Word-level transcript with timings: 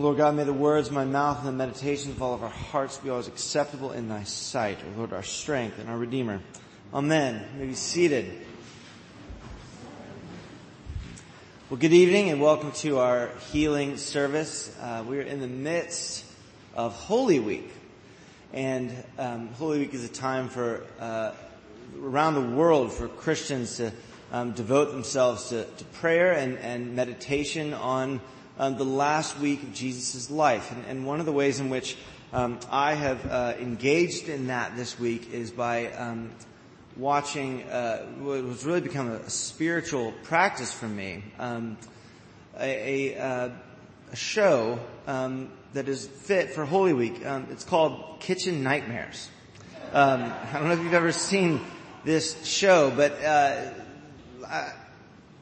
Lord 0.00 0.16
God, 0.16 0.36
may 0.36 0.44
the 0.44 0.52
words 0.52 0.88
of 0.88 0.94
my 0.94 1.04
mouth 1.04 1.38
and 1.38 1.48
the 1.48 1.52
meditations 1.52 2.14
of 2.14 2.22
all 2.22 2.32
of 2.32 2.44
our 2.44 2.48
hearts 2.48 2.98
be 2.98 3.10
always 3.10 3.26
acceptable 3.26 3.90
in 3.90 4.08
thy 4.08 4.22
sight, 4.22 4.78
O 4.84 4.96
Lord, 4.96 5.12
our 5.12 5.24
strength 5.24 5.80
and 5.80 5.88
our 5.88 5.98
Redeemer. 5.98 6.40
Amen. 6.94 7.44
You 7.54 7.60
may 7.60 7.66
be 7.66 7.74
seated. 7.74 8.32
Well, 11.68 11.80
good 11.80 11.92
evening 11.92 12.30
and 12.30 12.40
welcome 12.40 12.70
to 12.72 13.00
our 13.00 13.30
healing 13.50 13.96
service. 13.96 14.72
Uh, 14.80 15.02
we're 15.04 15.22
in 15.22 15.40
the 15.40 15.48
midst 15.48 16.24
of 16.76 16.94
Holy 16.94 17.40
Week. 17.40 17.68
And 18.52 18.92
um, 19.18 19.48
Holy 19.54 19.80
Week 19.80 19.94
is 19.94 20.04
a 20.04 20.08
time 20.08 20.48
for, 20.48 20.84
uh, 21.00 21.32
around 22.00 22.34
the 22.34 22.56
world, 22.56 22.92
for 22.92 23.08
Christians 23.08 23.78
to 23.78 23.92
um, 24.30 24.52
devote 24.52 24.92
themselves 24.92 25.48
to, 25.48 25.64
to 25.64 25.84
prayer 25.86 26.34
and, 26.34 26.56
and 26.58 26.94
meditation 26.94 27.74
on 27.74 28.20
um, 28.58 28.76
the 28.76 28.84
last 28.84 29.38
week 29.38 29.62
of 29.62 29.72
Jesus' 29.72 30.30
life. 30.30 30.72
And, 30.72 30.84
and, 30.86 31.06
one 31.06 31.20
of 31.20 31.26
the 31.26 31.32
ways 31.32 31.60
in 31.60 31.70
which 31.70 31.96
um, 32.32 32.58
I 32.70 32.94
have 32.94 33.24
uh, 33.26 33.54
engaged 33.58 34.28
in 34.28 34.48
that 34.48 34.76
this 34.76 34.98
week 34.98 35.32
is 35.32 35.50
by 35.50 35.92
um, 35.92 36.30
watching 36.96 37.62
uh, 37.64 38.04
what 38.18 38.42
has 38.42 38.64
really 38.66 38.80
become 38.80 39.10
a, 39.10 39.30
spiritual 39.30 40.12
practice 40.24 40.72
for 40.72 40.88
me, 40.88 41.22
um, 41.38 41.78
a, 42.58 43.14
a, 43.14 43.18
uh, 43.18 43.50
a, 44.12 44.16
show 44.16 44.80
um, 45.06 45.50
that 45.74 45.88
is 45.88 46.06
fit 46.06 46.50
for 46.50 46.64
Holy 46.64 46.92
Week. 46.92 47.24
Um, 47.24 47.46
it's 47.50 47.64
called 47.64 48.20
Kitchen 48.20 48.62
Nightmares. 48.62 49.30
I 49.92 50.48
don't 50.52 50.68
know 50.68 50.74
if 50.74 50.80
you've 50.80 50.92
ever 50.92 51.12
seen 51.12 51.60
this 52.04 52.44
show, 52.44 52.92
but 52.94 53.12
uh, 53.22 53.70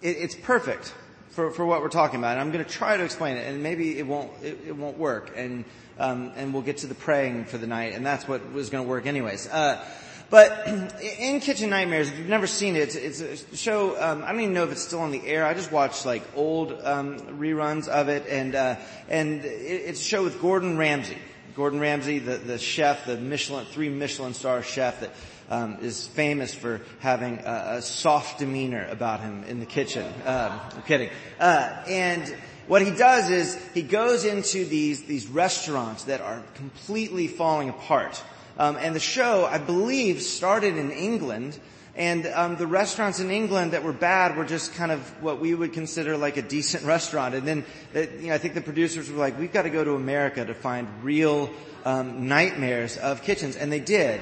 it, 0.02 0.16
it's 0.18 0.34
perfect 0.34 0.94
for, 1.36 1.50
for 1.50 1.66
what 1.66 1.82
we're 1.82 1.90
talking 1.90 2.18
about. 2.18 2.32
And 2.32 2.40
I'm 2.40 2.50
going 2.50 2.64
to 2.64 2.70
try 2.70 2.96
to 2.96 3.04
explain 3.04 3.36
it, 3.36 3.46
and 3.46 3.62
maybe 3.62 3.98
it 3.98 4.06
won't 4.06 4.32
it, 4.42 4.58
it 4.68 4.76
won't 4.76 4.98
work, 4.98 5.32
and 5.36 5.64
um, 5.98 6.32
and 6.34 6.52
we'll 6.52 6.62
get 6.62 6.78
to 6.78 6.86
the 6.86 6.94
praying 6.94 7.44
for 7.44 7.58
the 7.58 7.66
night, 7.66 7.92
and 7.92 8.04
that's 8.04 8.26
what 8.26 8.52
was 8.52 8.70
going 8.70 8.82
to 8.82 8.88
work 8.88 9.06
anyways. 9.06 9.46
Uh, 9.46 9.84
but 10.30 10.66
in 11.18 11.40
Kitchen 11.40 11.70
Nightmares, 11.70 12.08
if 12.08 12.18
you've 12.18 12.28
never 12.28 12.46
seen 12.46 12.74
it, 12.74 12.96
it's, 12.96 13.20
it's 13.20 13.52
a 13.52 13.56
show. 13.56 14.00
Um, 14.02 14.24
I 14.24 14.32
don't 14.32 14.40
even 14.40 14.54
know 14.54 14.64
if 14.64 14.72
it's 14.72 14.82
still 14.82 15.00
on 15.00 15.10
the 15.10 15.24
air. 15.26 15.44
I 15.44 15.52
just 15.52 15.70
watched 15.70 16.06
like 16.06 16.22
old 16.34 16.72
um, 16.82 17.18
reruns 17.38 17.86
of 17.86 18.08
it, 18.08 18.26
and 18.28 18.54
uh, 18.54 18.76
and 19.10 19.44
it, 19.44 19.48
it's 19.48 20.00
a 20.00 20.04
show 20.04 20.24
with 20.24 20.40
Gordon 20.40 20.78
Ramsay. 20.78 21.18
Gordon 21.56 21.80
Ramsay, 21.80 22.18
the, 22.18 22.36
the 22.36 22.58
chef, 22.58 23.06
the 23.06 23.16
Michelin, 23.16 23.64
three 23.64 23.88
Michelin 23.88 24.34
star 24.34 24.62
chef 24.62 25.00
that 25.00 25.10
um, 25.48 25.78
is 25.80 26.06
famous 26.06 26.52
for 26.52 26.82
having 26.98 27.38
a, 27.38 27.76
a, 27.76 27.82
soft 27.82 28.40
demeanor 28.40 28.86
about 28.90 29.20
him 29.20 29.42
in 29.44 29.58
the 29.58 29.64
kitchen. 29.64 30.04
Um, 30.26 30.60
I'm 30.74 30.82
kidding. 30.82 31.08
Uh, 31.40 31.82
and 31.88 32.36
what 32.66 32.82
he 32.82 32.90
does 32.90 33.30
is 33.30 33.58
he 33.72 33.80
goes 33.80 34.26
into 34.26 34.66
these 34.66 35.04
these 35.04 35.28
restaurants 35.28 36.04
that 36.04 36.20
are 36.20 36.42
completely 36.56 37.26
falling 37.26 37.70
apart. 37.70 38.22
Um, 38.58 38.76
and 38.76 38.94
the 38.94 39.00
show, 39.00 39.46
I 39.46 39.56
believe, 39.56 40.20
started 40.20 40.76
in 40.76 40.90
England. 40.90 41.58
And 41.96 42.26
um, 42.26 42.56
the 42.56 42.66
restaurants 42.66 43.20
in 43.20 43.30
England 43.30 43.72
that 43.72 43.82
were 43.82 43.92
bad 43.92 44.36
were 44.36 44.44
just 44.44 44.74
kind 44.74 44.92
of 44.92 45.00
what 45.22 45.40
we 45.40 45.54
would 45.54 45.72
consider 45.72 46.16
like 46.16 46.36
a 46.36 46.42
decent 46.42 46.84
restaurant. 46.94 47.34
And 47.34 47.48
then, 47.48 47.64
uh, 47.94 48.00
you 48.00 48.28
know, 48.28 48.34
I 48.34 48.38
think 48.38 48.54
the 48.54 48.60
producers 48.60 49.10
were 49.10 49.18
like, 49.18 49.38
"We've 49.38 49.52
got 49.52 49.62
to 49.62 49.70
go 49.70 49.82
to 49.82 49.94
America 49.94 50.44
to 50.44 50.54
find 50.54 50.88
real 51.02 51.50
um, 51.84 52.28
nightmares 52.28 52.98
of 52.98 53.22
kitchens," 53.22 53.56
and 53.56 53.72
they 53.72 53.80
did. 53.80 54.20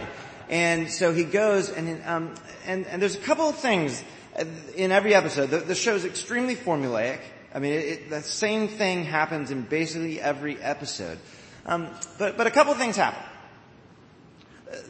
And 0.48 0.90
so 0.90 1.12
he 1.12 1.24
goes 1.24 1.70
and, 1.70 2.02
um, 2.04 2.34
and, 2.66 2.86
and 2.86 3.00
there's 3.00 3.16
a 3.16 3.20
couple 3.20 3.48
of 3.48 3.56
things 3.56 4.02
in 4.76 4.92
every 4.92 5.14
episode. 5.14 5.50
The, 5.50 5.58
the 5.58 5.74
show's 5.74 6.04
extremely 6.04 6.56
formulaic. 6.56 7.20
I 7.54 7.60
mean, 7.60 7.72
it, 7.72 7.84
it, 7.84 8.10
the 8.10 8.22
same 8.22 8.68
thing 8.68 9.04
happens 9.04 9.50
in 9.50 9.62
basically 9.62 10.20
every 10.20 10.60
episode. 10.60 11.18
Um, 11.66 11.88
but, 12.18 12.36
but 12.36 12.46
a 12.46 12.50
couple 12.50 12.72
of 12.72 12.78
things 12.78 12.96
happen. 12.96 13.22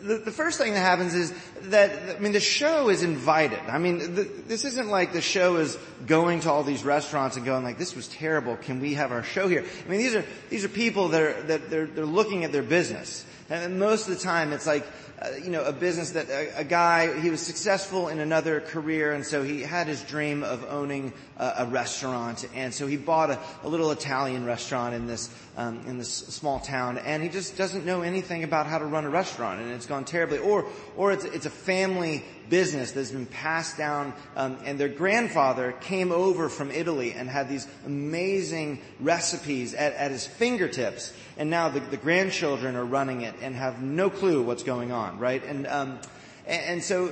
The, 0.03 0.31
first 0.31 0.59
thing 0.59 0.75
that 0.75 0.81
happens 0.81 1.15
is 1.15 1.33
that, 1.63 2.17
I 2.17 2.19
mean, 2.19 2.33
the 2.33 2.41
show 2.41 2.89
is 2.89 3.03
invited. 3.03 3.61
I 3.69 3.79
mean, 3.79 4.15
the, 4.15 4.23
this 4.25 4.65
isn't 4.65 4.89
like 4.89 5.13
the 5.13 5.21
show 5.21 5.57
is 5.57 5.77
going 6.07 6.41
to 6.41 6.51
all 6.51 6.63
these 6.63 6.85
restaurants 6.85 7.37
and 7.37 7.45
going 7.45 7.65
like, 7.65 7.79
this 7.79 7.95
was 7.97 8.09
terrible, 8.09 8.57
can 8.57 8.81
we 8.81 8.95
have 8.95 9.13
our 9.13 9.23
show 9.23 9.49
here? 9.49 9.65
I 9.85 9.89
mean, 9.89 9.99
these 9.99 10.15
are, 10.15 10.25
these 10.51 10.65
are 10.65 10.69
people 10.69 11.09
that 11.09 11.23
are, 11.23 11.43
that 11.43 11.71
they're, 11.71 11.87
they're 11.87 12.07
looking 12.07 12.45
at 12.45 12.53
their 12.53 12.63
business. 12.63 13.25
And 13.51 13.79
most 13.79 14.09
of 14.09 14.17
the 14.17 14.21
time 14.21 14.53
it's 14.53 14.67
like, 14.67 14.87
uh, 15.21 15.29
you 15.43 15.51
know, 15.51 15.63
a 15.63 15.73
business 15.73 16.11
that 16.11 16.29
a, 16.29 16.61
a, 16.61 16.65
guy, 16.65 17.21
he 17.21 17.31
was 17.31 17.41
successful 17.41 18.09
in 18.09 18.19
another 18.19 18.61
career 18.61 19.13
and 19.13 19.25
so 19.25 19.43
he 19.43 19.63
had 19.63 19.87
his 19.87 20.03
dream 20.03 20.43
of 20.43 20.65
owning 20.69 21.13
a, 21.39 21.53
a 21.59 21.67
restaurant 21.67 22.49
and 22.55 22.75
so 22.75 22.87
he 22.87 22.97
bought 22.97 23.31
a, 23.31 23.39
a 23.63 23.69
little 23.69 23.91
Italian 23.91 24.45
restaurant 24.45 24.95
in 24.95 25.07
this, 25.07 25.31
um, 25.57 25.81
in 25.87 25.99
this 25.99 26.11
small 26.11 26.59
town 26.59 26.99
and 26.99 27.23
he 27.23 27.29
just 27.29 27.57
doesn't 27.57 27.85
know 27.87 28.03
anything 28.03 28.43
about 28.43 28.67
how 28.67 28.79
to 28.79 28.85
run 28.85 29.05
a 29.05 29.11
restaurant 29.11 29.61
and 29.61 29.71
it's 29.71 29.87
gone 29.87 30.05
terribly. 30.05 30.39
Or, 30.39 30.67
or 30.97 31.13
it's, 31.13 31.25
it's 31.25 31.47
a 31.47 31.51
family 31.51 32.25
business 32.51 32.93
that's 32.93 33.11
been 33.11 33.27
passed 33.27 33.79
down 33.79 34.13
um, 34.37 34.59
and 34.65 34.79
their 34.79 34.89
grandfather 34.89 35.73
came 35.73 36.13
over 36.13 36.49
from 36.49 36.71
Italy 36.71 37.13
and 37.13 37.29
had 37.29 37.49
these 37.49 37.67
amazing 37.87 38.81
recipes 39.01 39.75
at, 39.75 39.95
at 39.95 40.11
his 40.11 40.27
fingertips 40.27 41.13
and 41.37 41.51
now 41.51 41.69
the, 41.69 41.81
the, 41.81 41.97
grandchildren 41.97 42.77
are 42.77 42.85
running 42.85 43.23
it 43.23 43.35
and 43.43 43.55
have 43.57 43.83
no 43.83 44.09
clue 44.09 44.43
what's 44.43 44.63
going 44.63 44.93
on, 44.93 45.04
right? 45.13 45.45
And, 45.45 45.67
um, 45.67 45.99
and, 46.47 46.83
so 46.83 47.11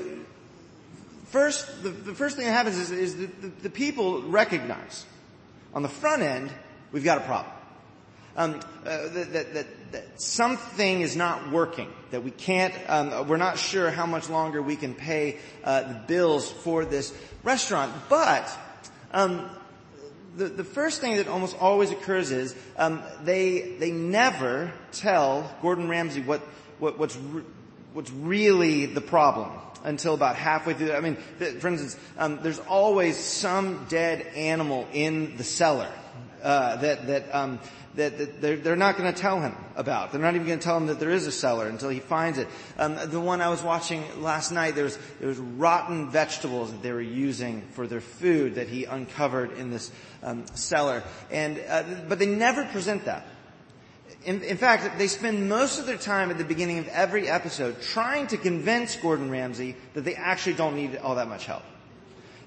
first, 1.27 1.83
the, 1.83 1.91
the, 1.91 2.15
first 2.15 2.37
thing 2.37 2.47
that 2.47 2.53
happens 2.53 2.79
is, 2.79 2.91
is 2.91 3.17
the, 3.17 3.27
the, 3.63 3.71
people 3.71 4.23
recognize 4.23 5.07
on 5.75 5.83
the 5.83 5.89
front 5.89 6.23
end, 6.23 6.53
we've 6.91 7.05
got 7.05 7.19
a 7.19 7.23
problem. 7.23 7.53
Um, 8.35 8.61
uh, 8.85 9.09
that, 9.09 9.33
that, 9.33 9.55
that, 9.55 9.93
that, 9.93 10.23
something 10.23 11.03
is 11.03 11.17
not 11.17 11.51
working, 11.53 11.93
that 12.11 12.23
we 12.23 12.31
can't, 12.31 12.75
um, 12.89 13.29
we're 13.29 13.37
not 13.37 13.59
sure 13.59 13.91
how 13.91 14.07
much 14.07 14.31
longer 14.31 14.63
we 14.63 14.77
can 14.77 14.95
pay 14.95 15.39
uh, 15.65 15.83
the 15.83 16.01
bills 16.07 16.51
for 16.51 16.85
this 16.85 17.13
restaurant. 17.45 17.93
But 18.09 18.51
um, 19.13 19.51
the, 20.37 20.47
the 20.47 20.65
first 20.65 21.01
thing 21.01 21.17
that 21.17 21.29
almost 21.29 21.57
always 21.59 21.91
occurs 21.91 22.31
is 22.31 22.55
um, 22.77 23.03
they 23.23 23.77
they 23.79 23.91
never 23.91 24.73
tell 24.93 25.55
Gordon 25.61 25.89
Ramsay 25.89 26.23
what, 26.23 26.41
what 26.79 26.99
what's 26.99 27.17
re- 27.17 27.43
what's 27.93 28.11
really 28.11 28.87
the 28.87 29.01
problem 29.01 29.51
until 29.85 30.15
about 30.15 30.37
halfway 30.37 30.75
through. 30.75 30.93
I 30.93 31.01
mean, 31.01 31.17
for 31.17 31.69
instance, 31.69 31.97
um, 32.19 32.41
there's 32.43 32.61
always 32.61 33.17
some 33.17 33.87
dead 33.89 34.23
animal 34.35 34.87
in 34.93 35.37
the 35.37 35.45
cellar 35.45 35.91
uh, 36.43 36.77
that 36.77 37.07
that 37.07 37.35
um, 37.35 37.59
that, 37.95 38.17
that 38.19 38.41
they're, 38.41 38.57
they're, 38.57 38.77
not 38.77 38.97
going 38.97 39.13
to 39.13 39.21
tell 39.21 39.41
him 39.41 39.55
about. 39.77 40.13
They're 40.13 40.21
not 40.21 40.35
even 40.35 40.47
going 40.47 40.59
to 40.59 40.65
tell 40.65 40.77
him 40.77 40.87
that 40.87 40.99
there 40.99 41.11
is 41.11 41.27
a 41.27 41.33
cellar 41.33 41.69
until 41.69 41.91
he 41.91 42.01
finds 42.01 42.39
it. 42.39 42.49
Um, 42.79 42.97
the 43.11 43.21
one 43.21 43.41
I 43.41 43.51
was 43.51 43.63
watching 43.63 44.03
last 44.23 44.51
night, 44.51 44.75
there 44.75 44.85
was, 44.85 44.99
there 45.21 45.29
was 45.29 45.39
rotten 45.39 46.11
vegetables 46.11 46.73
that 46.73 46.83
they 46.83 46.93
were 46.93 47.03
using 47.03 47.63
for 47.73 47.87
their 47.87 48.01
food 48.01 48.55
that 48.55 48.69
he 48.69 48.85
uncovered 48.85 49.59
in 49.59 49.71
this 49.71 49.91
um, 50.23 50.47
cellar. 50.55 51.03
And 51.31 51.63
uh, 51.69 51.83
but 52.09 52.19
they 52.19 52.27
never 52.27 52.65
present 52.65 53.05
that. 53.05 53.27
In, 54.25 54.43
in, 54.43 54.57
fact, 54.57 54.99
they 54.99 55.09
spend 55.09 55.49
most 55.49 55.79
of 55.79 55.87
their 55.87 55.97
time 55.97 56.31
at 56.31 56.39
the 56.39 56.45
beginning 56.45 56.79
of 56.79 56.89
every 56.89 57.29
episode 57.29 57.81
trying 57.83 58.29
to 58.29 58.37
convince 58.37 58.95
Gordon 58.97 59.31
Ramsay 59.31 59.77
that 59.95 60.03
they 60.03 60.15
actually 60.15 60.55
don't 60.55 60.77
need 60.77 60.97
all 60.97 61.17
that 61.17 61.29
much 61.29 61.47
help. 61.47 61.63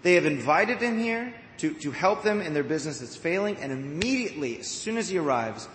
They 0.01 0.13
have 0.13 0.25
invited 0.25 0.79
him 0.79 0.99
here 0.99 1.33
to, 1.57 1.73
to 1.73 1.91
help 1.91 2.23
them 2.23 2.41
in 2.41 2.53
their 2.53 2.63
business 2.63 2.99
that's 2.99 3.15
failing, 3.15 3.57
and 3.57 3.71
immediately, 3.71 4.59
as 4.59 4.67
soon 4.67 4.97
as 4.97 5.09
he 5.09 5.17
arrives, 5.17 5.67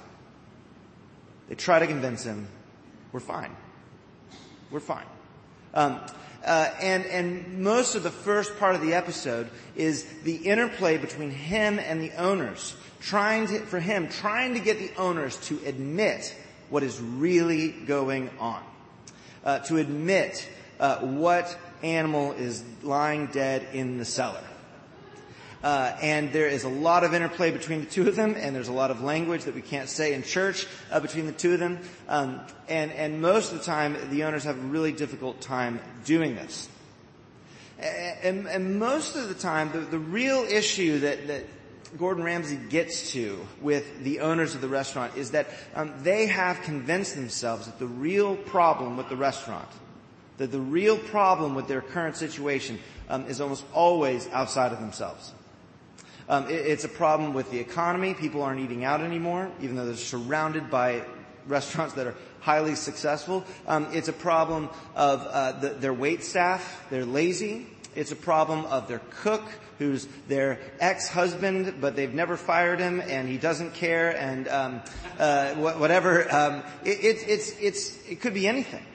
they 1.49 1.55
try 1.55 1.79
to 1.79 1.87
convince 1.87 2.25
him, 2.25 2.47
we're 3.13 3.21
fine. 3.21 3.55
We're 4.71 4.81
fine. 4.81 5.07
Um, 5.75 6.01
uh, 6.45 6.71
and 6.81 7.05
and 7.07 7.61
most 7.63 7.95
of 7.95 8.03
the 8.03 8.11
first 8.11 8.59
part 8.59 8.75
of 8.75 8.81
the 8.81 8.95
episode 8.95 9.49
is 9.77 10.05
the 10.25 10.37
interplay 10.37 10.97
between 10.97 11.31
him 11.31 11.79
and 11.79 12.01
the 12.01 12.13
owners, 12.13 12.75
trying 13.01 13.47
to, 13.47 13.59
for 13.61 13.81
him 13.81 14.09
trying 14.09 14.55
to 14.55 14.61
get 14.61 14.79
the 14.79 14.91
owners 14.97 15.37
to 15.49 15.59
admit 15.67 16.35
what 16.71 16.83
is 16.83 17.01
really 17.01 17.71
going 17.71 18.31
on, 18.39 18.63
uh, 19.45 19.59
to 19.61 19.77
admit 19.77 20.49
uh, 20.79 20.99
what 20.99 21.57
animal 21.83 22.33
is 22.33 22.65
lying 22.83 23.27
dead 23.27 23.67
in 23.73 23.99
the 23.99 24.05
cellar. 24.05 24.43
Uh, 25.63 25.95
and 26.01 26.33
there 26.33 26.49
is 26.49 26.65
a 26.65 26.69
lot 26.69 27.05
of 27.05 27.13
interplay 27.13 27.51
between 27.51 27.81
the 27.81 27.87
two 27.87 28.09
of 28.09 28.17
them, 28.17 28.35
and 28.37 28.57
there's 28.57 28.69
a 28.69 28.73
lot 28.73 28.91
of 28.91 29.03
language 29.03 29.45
that 29.45 29.55
we 29.55 29.61
can't 29.61 29.91
say 29.91 30.15
in 30.15 30.23
church 30.23 30.67
uh, 30.91 31.01
between 31.01 31.27
the 31.27 31.33
two 31.33 31.53
of 31.53 31.61
them. 31.61 31.79
Um, 32.09 32.41
and, 32.69 32.91
and 32.93 33.21
most 33.21 33.53
of 33.53 33.59
the 33.59 33.65
time, 33.65 33.97
the 34.11 34.25
owners 34.25 34.45
have 34.45 34.57
a 34.57 34.63
really 34.63 34.93
difficult 34.93 35.41
time 35.41 35.81
doing 36.07 36.35
this. 36.35 36.69
And, 37.79 38.47
and 38.47 38.79
most 38.79 39.17
of 39.17 39.29
the 39.29 39.35
time, 39.35 39.71
the, 39.73 39.81
the 39.81 39.99
real 39.99 40.45
issue 40.45 41.01
that, 41.01 41.27
that 41.29 41.45
Gordon 41.99 42.25
Ramsay 42.25 42.59
gets 42.69 43.13
to 43.13 43.39
with 43.61 44.03
the 44.03 44.21
owners 44.21 44.55
of 44.55 44.61
the 44.61 44.69
restaurant 44.69 45.17
is 45.17 45.33
that 45.33 45.49
um, 45.75 45.93
they 46.03 46.27
have 46.27 46.63
convinced 46.63 47.15
themselves 47.15 47.67
that 47.67 47.79
the 47.79 47.87
real 47.87 48.37
problem 48.37 48.97
with 48.97 49.09
the 49.09 49.17
restaurant, 49.17 49.69
that 50.39 50.53
the 50.53 50.61
real 50.61 50.97
problem 50.97 51.55
with 51.55 51.69
their 51.69 51.81
current 51.81 52.17
situation 52.17 52.79
um, 53.09 53.27
is 53.27 53.41
almost 53.41 53.65
always 53.75 54.29
outside 54.29 54.73
of 54.73 54.81
themselves. 54.81 55.33
Um, 56.31 56.47
it, 56.49 56.55
it's 56.55 56.85
a 56.85 56.89
problem 56.89 57.35
with 57.35 57.51
the 57.51 57.59
economy. 57.59 58.15
People 58.15 58.43
aren't 58.43 58.61
eating 58.61 58.85
out 58.85 59.01
anymore, 59.01 59.51
even 59.61 59.75
though 59.75 59.85
they're 59.85 59.97
surrounded 59.97 60.71
by 60.71 61.03
restaurants 61.47 61.95
that 61.95 62.07
are 62.07 62.15
highly 62.39 62.77
successful. 62.77 63.45
Um, 63.67 63.89
it's 63.93 64.09
a 64.09 64.13
problem 64.13 64.71
of 64.95 65.27
uh, 65.27 65.53
the, 65.59 65.69
their 65.71 65.93
wait 65.93 66.23
staff. 66.23 66.87
They're 66.89 67.05
lazy. 67.05 67.67
It's 67.97 68.13
a 68.13 68.17
problem 68.17 68.65
of 68.67 68.87
their 68.87 69.01
cook, 69.11 69.43
who's 69.81 70.07
their 70.29 70.61
ex-husband, 70.79 71.81
but 71.81 71.97
they've 71.97 72.15
never 72.15 72.37
fired 72.37 72.79
him, 72.79 73.01
and 73.01 73.29
he 73.29 73.37
doesn't 73.37 73.75
care, 73.75 74.17
and 74.17 74.47
um, 74.47 74.83
uh, 75.19 75.55
whatever. 75.55 76.33
Um, 76.33 76.63
it, 76.85 77.03
it, 77.05 77.29
it's 77.29 77.59
it's 77.59 78.09
it 78.09 78.21
could 78.21 78.35
be 78.35 78.47
anything. 78.47 78.87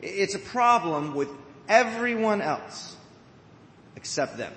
It's 0.00 0.34
a 0.34 0.38
problem 0.38 1.14
with 1.14 1.28
everyone 1.68 2.40
else 2.40 2.96
except 3.96 4.38
them. 4.38 4.52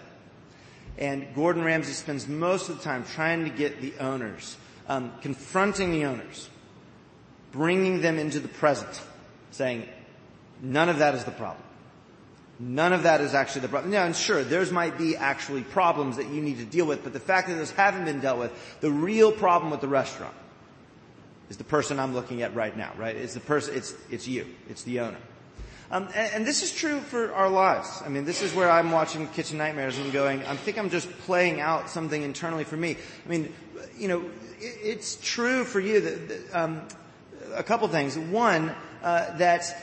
And 0.98 1.28
Gordon 1.36 1.64
Ramsay 1.64 1.94
spends 1.94 2.28
most 2.28 2.70
of 2.70 2.78
the 2.78 2.84
time 2.84 3.06
trying 3.06 3.44
to 3.44 3.50
get 3.50 3.82
the 3.82 3.94
owners, 4.00 4.58
um, 4.88 5.14
confronting 5.22 5.92
the 5.92 6.06
owners, 6.06 6.50
bringing 7.52 8.02
them 8.02 8.18
into 8.18 8.40
the 8.40 8.48
present, 8.48 9.02
saying, 9.52 9.88
none 10.62 10.90
of 10.90 11.00
that 11.00 11.14
is 11.16 11.24
the 11.24 11.32
problem. 11.32 11.64
None 12.60 12.94
of 12.94 13.04
that 13.04 13.22
is 13.22 13.36
actually 13.36 13.62
the 13.62 13.68
problem. 13.68 13.92
Now, 13.92 14.06
and 14.06 14.16
sure, 14.16 14.44
theirs 14.44 14.72
might 14.72 14.98
be 14.98 15.16
actually 15.16 15.62
problems 15.62 16.18
that 16.18 16.28
you 16.30 16.42
need 16.42 16.58
to 16.58 16.66
deal 16.66 16.88
with, 16.88 17.04
but 17.04 17.14
the 17.14 17.20
fact 17.20 17.48
that 17.50 17.56
those 17.56 17.72
haven't 17.72 18.06
been 18.06 18.20
dealt 18.20 18.40
with, 18.40 18.52
the 18.82 18.90
real 18.90 19.32
problem 19.32 19.70
with 19.70 19.82
the 19.82 19.88
restaurant 19.88 20.34
is 21.50 21.58
the 21.58 21.64
person 21.64 22.00
I'm 22.00 22.16
looking 22.16 22.42
at 22.42 22.56
right 22.56 22.76
now, 22.76 22.92
right? 22.98 23.16
It's 23.16 23.36
the 23.36 23.40
person, 23.42 23.76
it's, 23.76 23.94
it's 24.10 24.28
you. 24.28 24.48
It's 24.70 24.82
the 24.84 25.02
owner. 25.02 25.20
Um, 25.90 26.10
and, 26.16 26.34
and, 26.34 26.46
this 26.46 26.64
is 26.64 26.74
true 26.74 27.00
for 27.00 27.34
our 27.34 27.50
lives. 27.50 28.02
I 28.06 28.10
mean, 28.10 28.26
this 28.26 28.42
is 28.42 28.54
where 28.54 28.70
I'm 28.70 28.92
watching 28.92 29.26
Kitchen 29.30 29.58
Nightmares 29.58 29.98
and 29.98 30.12
going, 30.12 30.44
I 30.44 30.58
think 30.58 30.78
I'm 30.78 30.90
just 30.90 31.10
playing 31.20 31.62
out 31.62 31.90
something 31.90 32.24
internally 32.24 32.66
for 32.66 32.76
me. 32.76 32.98
I 33.26 33.30
mean, 33.30 33.54
you 33.98 34.10
know, 34.10 34.20
it, 34.60 34.78
it's 34.84 35.18
true 35.22 35.64
for 35.64 35.80
you 35.80 36.02
that, 36.02 36.28
that 36.28 36.62
um, 36.62 36.82
a 37.56 37.64
couple 37.64 37.88
things. 37.88 38.18
One, 38.18 38.76
uh, 39.02 39.38
that 39.38 39.78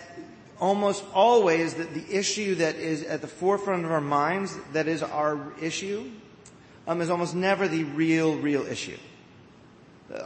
almost 0.61 1.05
always 1.15 1.75
that 1.75 1.95
the 1.95 2.05
issue 2.15 2.57
that 2.57 2.77
is 2.77 3.03
at 3.05 3.23
the 3.23 3.27
forefront 3.27 3.87
of 3.87 3.91
our 3.91 4.01
minds, 4.03 4.59
that 4.75 4.87
is 4.87 5.03
our 5.03 5.55
issue, 5.61 6.11
um, 6.87 7.01
is 7.01 7.09
almost 7.09 7.35
never 7.35 7.67
the 7.67 7.85
real, 7.85 8.37
real 8.37 8.67
issue. 8.67 8.99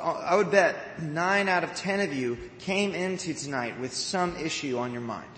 I 0.02 0.34
would 0.34 0.50
bet 0.50 1.00
nine 1.02 1.48
out 1.48 1.62
of 1.62 1.74
ten 1.76 2.00
of 2.00 2.12
you 2.12 2.36
came 2.58 2.94
into 2.94 3.32
tonight 3.32 3.78
with 3.78 3.94
some 3.94 4.36
issue 4.36 4.76
on 4.76 4.92
your 4.92 5.00
mind. 5.00 5.37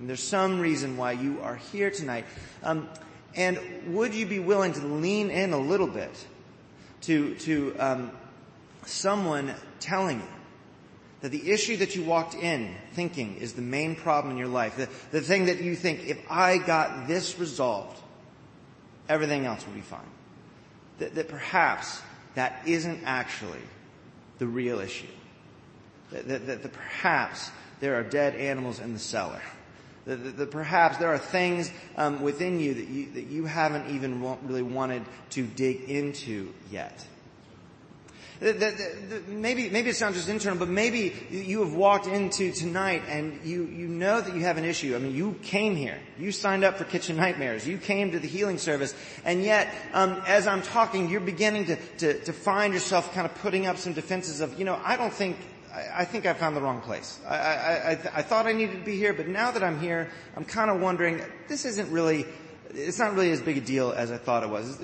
And 0.00 0.08
there's 0.08 0.22
some 0.22 0.58
reason 0.58 0.96
why 0.96 1.12
you 1.12 1.40
are 1.42 1.56
here 1.56 1.90
tonight. 1.90 2.24
Um, 2.62 2.88
and 3.36 3.60
would 3.94 4.14
you 4.14 4.26
be 4.26 4.38
willing 4.38 4.72
to 4.72 4.84
lean 4.84 5.30
in 5.30 5.52
a 5.52 5.58
little 5.58 5.86
bit 5.86 6.10
to 7.02 7.34
to 7.36 7.76
um, 7.78 8.10
someone 8.86 9.54
telling 9.78 10.20
you 10.20 10.26
that 11.20 11.28
the 11.28 11.50
issue 11.50 11.76
that 11.76 11.94
you 11.94 12.02
walked 12.02 12.34
in 12.34 12.74
thinking 12.94 13.36
is 13.36 13.52
the 13.52 13.62
main 13.62 13.94
problem 13.94 14.32
in 14.32 14.38
your 14.38 14.48
life, 14.48 14.76
the, 14.78 14.88
the 15.10 15.20
thing 15.20 15.46
that 15.46 15.60
you 15.60 15.76
think, 15.76 16.06
if 16.08 16.18
I 16.30 16.56
got 16.56 17.06
this 17.06 17.38
resolved, 17.38 18.00
everything 19.06 19.44
else 19.44 19.64
would 19.66 19.74
be 19.74 19.82
fine. 19.82 20.00
That, 20.98 21.14
that 21.16 21.28
perhaps 21.28 22.00
that 22.36 22.62
isn't 22.64 23.02
actually 23.04 23.60
the 24.38 24.46
real 24.46 24.80
issue. 24.80 25.06
That, 26.10 26.26
that, 26.26 26.46
that, 26.46 26.62
that 26.62 26.72
perhaps 26.72 27.50
there 27.80 27.96
are 27.96 28.02
dead 28.02 28.34
animals 28.34 28.80
in 28.80 28.94
the 28.94 28.98
cellar 28.98 29.42
that, 30.06 30.36
that 30.38 30.50
perhaps 30.50 30.98
there 30.98 31.08
are 31.08 31.18
things 31.18 31.70
um, 31.96 32.22
within 32.22 32.60
you 32.60 32.74
that, 32.74 32.88
you 32.88 33.12
that 33.12 33.26
you 33.26 33.44
haven't 33.44 33.94
even 33.94 34.22
really 34.46 34.62
wanted 34.62 35.04
to 35.30 35.46
dig 35.46 35.82
into 35.88 36.52
yet. 36.70 37.06
That, 38.40 39.28
maybe 39.28 39.68
maybe 39.68 39.90
it's 39.90 40.00
not 40.00 40.14
just 40.14 40.30
internal, 40.30 40.58
but 40.58 40.68
maybe 40.68 41.12
you 41.30 41.60
have 41.62 41.74
walked 41.74 42.06
into 42.06 42.52
tonight 42.52 43.02
and 43.06 43.38
you 43.44 43.64
you 43.66 43.86
know 43.86 44.18
that 44.22 44.34
you 44.34 44.40
have 44.40 44.56
an 44.56 44.64
issue. 44.64 44.96
I 44.96 44.98
mean, 44.98 45.14
you 45.14 45.34
came 45.42 45.76
here, 45.76 45.98
you 46.18 46.32
signed 46.32 46.64
up 46.64 46.78
for 46.78 46.84
Kitchen 46.84 47.18
Nightmares, 47.18 47.68
you 47.68 47.76
came 47.76 48.12
to 48.12 48.18
the 48.18 48.28
healing 48.28 48.56
service, 48.56 48.94
and 49.26 49.44
yet 49.44 49.68
um, 49.92 50.22
as 50.26 50.46
I'm 50.46 50.62
talking, 50.62 51.10
you're 51.10 51.20
beginning 51.20 51.66
to, 51.66 51.76
to 51.98 52.24
to 52.24 52.32
find 52.32 52.72
yourself 52.72 53.12
kind 53.12 53.26
of 53.26 53.34
putting 53.34 53.66
up 53.66 53.76
some 53.76 53.92
defenses 53.92 54.40
of, 54.40 54.58
you 54.58 54.64
know, 54.64 54.80
I 54.82 54.96
don't 54.96 55.12
think 55.12 55.36
I, 55.72 56.04
think 56.04 56.26
I 56.26 56.34
found 56.34 56.56
the 56.56 56.60
wrong 56.60 56.80
place. 56.80 57.18
I, 57.26 57.36
I, 57.36 57.90
I 58.14 58.22
thought 58.22 58.46
I 58.46 58.52
needed 58.52 58.78
to 58.78 58.84
be 58.84 58.96
here, 58.96 59.12
but 59.12 59.28
now 59.28 59.50
that 59.50 59.62
I'm 59.62 59.78
here, 59.78 60.10
I'm 60.36 60.44
kind 60.44 60.70
of 60.70 60.80
wondering, 60.80 61.22
this 61.48 61.64
isn't 61.64 61.90
really, 61.92 62.26
it's 62.70 62.98
not 62.98 63.14
really 63.14 63.30
as 63.30 63.40
big 63.40 63.58
a 63.58 63.60
deal 63.60 63.92
as 63.92 64.10
I 64.10 64.18
thought 64.18 64.42
it 64.42 64.48
was. 64.48 64.78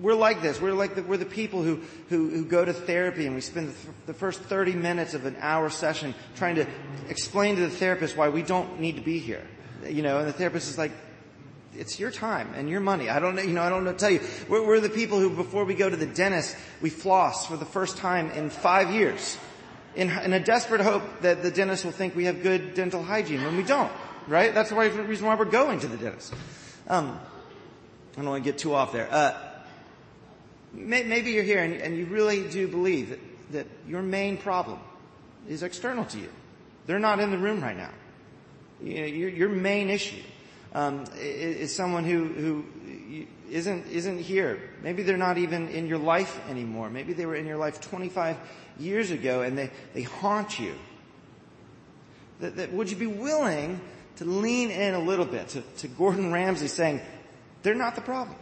We're 0.00 0.14
like 0.14 0.40
this. 0.40 0.60
We're 0.60 0.72
like 0.72 0.94
the, 0.94 1.02
we're 1.02 1.16
the 1.16 1.24
people 1.24 1.62
who, 1.62 1.80
who, 2.08 2.28
who 2.30 2.44
go 2.44 2.64
to 2.64 2.72
therapy 2.72 3.26
and 3.26 3.34
we 3.34 3.40
spend 3.40 3.70
the, 3.70 3.74
the 4.06 4.14
first 4.14 4.40
30 4.42 4.74
minutes 4.74 5.14
of 5.14 5.26
an 5.26 5.36
hour 5.40 5.68
session 5.68 6.14
trying 6.36 6.56
to 6.56 6.66
explain 7.08 7.56
to 7.56 7.62
the 7.62 7.70
therapist 7.70 8.16
why 8.16 8.28
we 8.28 8.42
don't 8.42 8.78
need 8.78 8.96
to 8.96 9.02
be 9.02 9.18
here. 9.18 9.44
You 9.84 10.02
know, 10.02 10.18
and 10.18 10.28
the 10.28 10.32
therapist 10.32 10.68
is 10.68 10.78
like, 10.78 10.92
it's 11.76 11.98
your 11.98 12.12
time 12.12 12.52
and 12.54 12.70
your 12.70 12.80
money. 12.80 13.10
I 13.10 13.18
don't 13.18 13.34
know, 13.34 13.42
you 13.42 13.52
know, 13.52 13.62
I 13.62 13.68
don't 13.68 13.82
know 13.82 13.92
tell 13.92 14.10
you. 14.10 14.20
We're, 14.48 14.64
we're 14.64 14.80
the 14.80 14.88
people 14.88 15.18
who, 15.18 15.30
before 15.30 15.64
we 15.64 15.74
go 15.74 15.90
to 15.90 15.96
the 15.96 16.06
dentist, 16.06 16.56
we 16.80 16.88
floss 16.88 17.46
for 17.46 17.56
the 17.56 17.64
first 17.64 17.96
time 17.96 18.30
in 18.30 18.48
five 18.48 18.92
years 18.92 19.36
in, 19.96 20.10
in 20.10 20.32
a 20.32 20.40
desperate 20.40 20.80
hope 20.80 21.02
that 21.22 21.42
the 21.42 21.50
dentist 21.50 21.84
will 21.84 21.92
think 21.92 22.16
we 22.16 22.24
have 22.24 22.42
good 22.42 22.74
dental 22.74 23.02
hygiene 23.02 23.42
when 23.44 23.56
we 23.56 23.62
don't, 23.62 23.92
right? 24.26 24.52
That's 24.52 24.70
the 24.70 24.76
reason 24.76 25.26
why 25.26 25.34
we're 25.34 25.44
going 25.44 25.80
to 25.80 25.86
the 25.86 25.96
dentist. 25.96 26.34
Um, 26.88 27.18
I 28.12 28.16
don't 28.16 28.30
want 28.30 28.44
to 28.44 28.50
get 28.50 28.58
too 28.58 28.74
off 28.74 28.92
there. 28.92 29.08
Uh, 29.10 29.34
may, 30.72 31.02
maybe 31.04 31.32
you're 31.32 31.44
here 31.44 31.62
and, 31.62 31.74
and, 31.74 31.96
you 31.96 32.06
really 32.06 32.48
do 32.48 32.68
believe 32.68 33.10
that, 33.10 33.20
that 33.52 33.66
your 33.88 34.02
main 34.02 34.36
problem 34.36 34.78
is 35.48 35.62
external 35.62 36.04
to 36.06 36.18
you. 36.18 36.28
They're 36.86 36.98
not 36.98 37.20
in 37.20 37.30
the 37.30 37.38
room 37.38 37.60
right 37.60 37.76
now. 37.76 37.90
You 38.82 39.00
know, 39.00 39.06
your, 39.06 39.28
your, 39.30 39.48
main 39.48 39.88
issue 39.88 40.22
um, 40.74 41.04
is, 41.16 41.74
someone 41.74 42.04
who, 42.04 42.24
who 42.26 42.64
isn't 43.50 43.86
isn't 43.86 44.18
here. 44.18 44.58
Maybe 44.82 45.02
they're 45.02 45.16
not 45.16 45.38
even 45.38 45.68
in 45.68 45.86
your 45.86 45.98
life 45.98 46.40
anymore. 46.48 46.90
Maybe 46.90 47.12
they 47.12 47.26
were 47.26 47.36
in 47.36 47.46
your 47.46 47.56
life 47.56 47.80
25 47.80 48.36
years 48.78 49.10
ago 49.10 49.42
and 49.42 49.56
they, 49.56 49.70
they 49.94 50.02
haunt 50.02 50.58
you. 50.58 50.74
That, 52.40 52.56
that, 52.56 52.72
would 52.72 52.90
you 52.90 52.96
be 52.96 53.06
willing 53.06 53.80
to 54.16 54.24
lean 54.24 54.70
in 54.70 54.94
a 54.94 54.98
little 54.98 55.24
bit 55.24 55.48
to, 55.50 55.60
to 55.60 55.88
Gordon 55.88 56.32
Ramsay 56.32 56.66
saying, 56.66 57.00
they're 57.62 57.74
not 57.74 57.94
the 57.94 58.00
problem. 58.00 58.36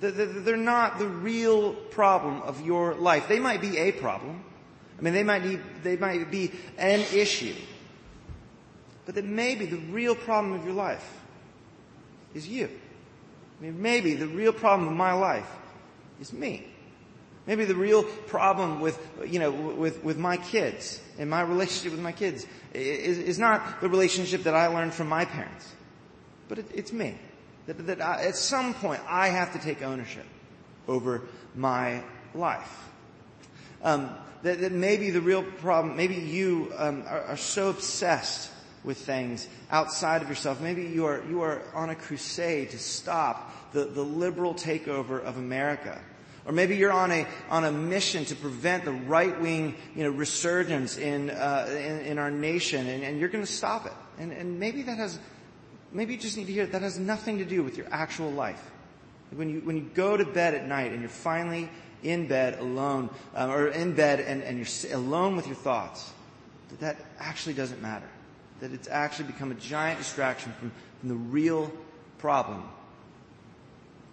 They're 0.00 0.56
not 0.56 0.98
the 0.98 1.08
real 1.08 1.74
problem 1.74 2.40
of 2.42 2.64
your 2.64 2.94
life. 2.94 3.28
They 3.28 3.38
might 3.38 3.60
be 3.60 3.76
a 3.76 3.92
problem. 3.92 4.42
I 4.98 5.02
mean, 5.02 5.12
they 5.12 5.22
might 5.22 5.42
be, 5.42 5.58
they 5.82 5.96
might 5.96 6.30
be 6.30 6.52
an 6.78 7.00
issue. 7.12 7.54
But 9.04 9.14
that 9.16 9.24
maybe 9.24 9.66
the 9.66 9.76
real 9.76 10.14
problem 10.14 10.54
of 10.54 10.64
your 10.64 10.74
life 10.74 11.19
is 12.34 12.48
you. 12.48 12.68
I 13.58 13.64
mean, 13.64 13.82
maybe 13.82 14.14
the 14.14 14.26
real 14.26 14.52
problem 14.52 14.88
of 14.88 14.94
my 14.94 15.12
life 15.12 15.50
is 16.20 16.32
me. 16.32 16.66
Maybe 17.46 17.64
the 17.64 17.74
real 17.74 18.04
problem 18.04 18.80
with, 18.80 18.98
you 19.26 19.38
know, 19.38 19.50
with, 19.50 20.04
with 20.04 20.18
my 20.18 20.36
kids 20.36 21.00
and 21.18 21.28
my 21.28 21.40
relationship 21.40 21.92
with 21.92 22.00
my 22.00 22.12
kids 22.12 22.46
is, 22.74 23.18
is 23.18 23.38
not 23.38 23.80
the 23.80 23.88
relationship 23.88 24.44
that 24.44 24.54
I 24.54 24.68
learned 24.68 24.94
from 24.94 25.08
my 25.08 25.24
parents, 25.24 25.72
but 26.48 26.58
it, 26.58 26.66
it's 26.72 26.92
me. 26.92 27.18
That, 27.66 27.86
that 27.86 28.00
I, 28.00 28.26
at 28.26 28.36
some 28.36 28.74
point 28.74 29.00
I 29.08 29.28
have 29.28 29.52
to 29.54 29.58
take 29.58 29.82
ownership 29.82 30.26
over 30.86 31.22
my 31.54 32.02
life. 32.34 32.88
Um, 33.82 34.10
that, 34.42 34.60
that, 34.60 34.72
maybe 34.72 35.10
the 35.10 35.20
real 35.20 35.42
problem, 35.42 35.96
maybe 35.96 36.14
you 36.14 36.72
um, 36.76 37.04
are, 37.06 37.22
are 37.22 37.36
so 37.36 37.70
obsessed 37.70 38.50
with 38.84 38.98
things 38.98 39.46
outside 39.70 40.22
of 40.22 40.28
yourself. 40.28 40.60
Maybe 40.60 40.84
you 40.84 41.06
are, 41.06 41.22
you 41.28 41.42
are 41.42 41.62
on 41.74 41.90
a 41.90 41.94
crusade 41.94 42.70
to 42.70 42.78
stop 42.78 43.72
the, 43.72 43.84
the 43.84 44.02
liberal 44.02 44.54
takeover 44.54 45.22
of 45.22 45.36
America. 45.36 46.00
Or 46.46 46.52
maybe 46.52 46.76
you're 46.76 46.92
on 46.92 47.12
a, 47.12 47.26
on 47.50 47.64
a 47.64 47.72
mission 47.72 48.24
to 48.26 48.34
prevent 48.34 48.84
the 48.84 48.92
right-wing, 48.92 49.74
you 49.94 50.04
know, 50.04 50.10
resurgence 50.10 50.96
in, 50.96 51.30
uh, 51.30 51.66
in, 51.68 52.00
in, 52.00 52.18
our 52.18 52.30
nation 52.30 52.86
and, 52.86 53.04
and 53.04 53.20
you're 53.20 53.28
to 53.28 53.46
stop 53.46 53.86
it. 53.86 53.92
And, 54.18 54.32
and 54.32 54.58
maybe 54.58 54.82
that 54.82 54.96
has, 54.96 55.18
maybe 55.92 56.14
you 56.14 56.18
just 56.18 56.38
need 56.38 56.46
to 56.46 56.52
hear 56.52 56.66
that 56.66 56.82
has 56.82 56.98
nothing 56.98 57.38
to 57.38 57.44
do 57.44 57.62
with 57.62 57.76
your 57.76 57.86
actual 57.90 58.30
life. 58.30 58.70
When 59.34 59.50
you, 59.50 59.60
when 59.60 59.76
you 59.76 59.90
go 59.94 60.16
to 60.16 60.24
bed 60.24 60.54
at 60.54 60.66
night 60.66 60.92
and 60.92 61.00
you're 61.00 61.10
finally 61.10 61.68
in 62.02 62.26
bed 62.26 62.58
alone, 62.58 63.10
um, 63.34 63.50
or 63.50 63.68
in 63.68 63.94
bed 63.94 64.20
and, 64.20 64.42
and 64.42 64.58
you're 64.58 64.96
alone 64.96 65.36
with 65.36 65.46
your 65.46 65.56
thoughts, 65.56 66.10
that 66.70 66.80
that 66.80 66.96
actually 67.18 67.54
doesn't 67.54 67.82
matter 67.82 68.08
that 68.60 68.72
it's 68.72 68.88
actually 68.88 69.26
become 69.26 69.50
a 69.50 69.54
giant 69.54 69.98
distraction 69.98 70.52
from, 70.58 70.72
from 71.00 71.08
the 71.08 71.14
real 71.14 71.72
problem 72.18 72.62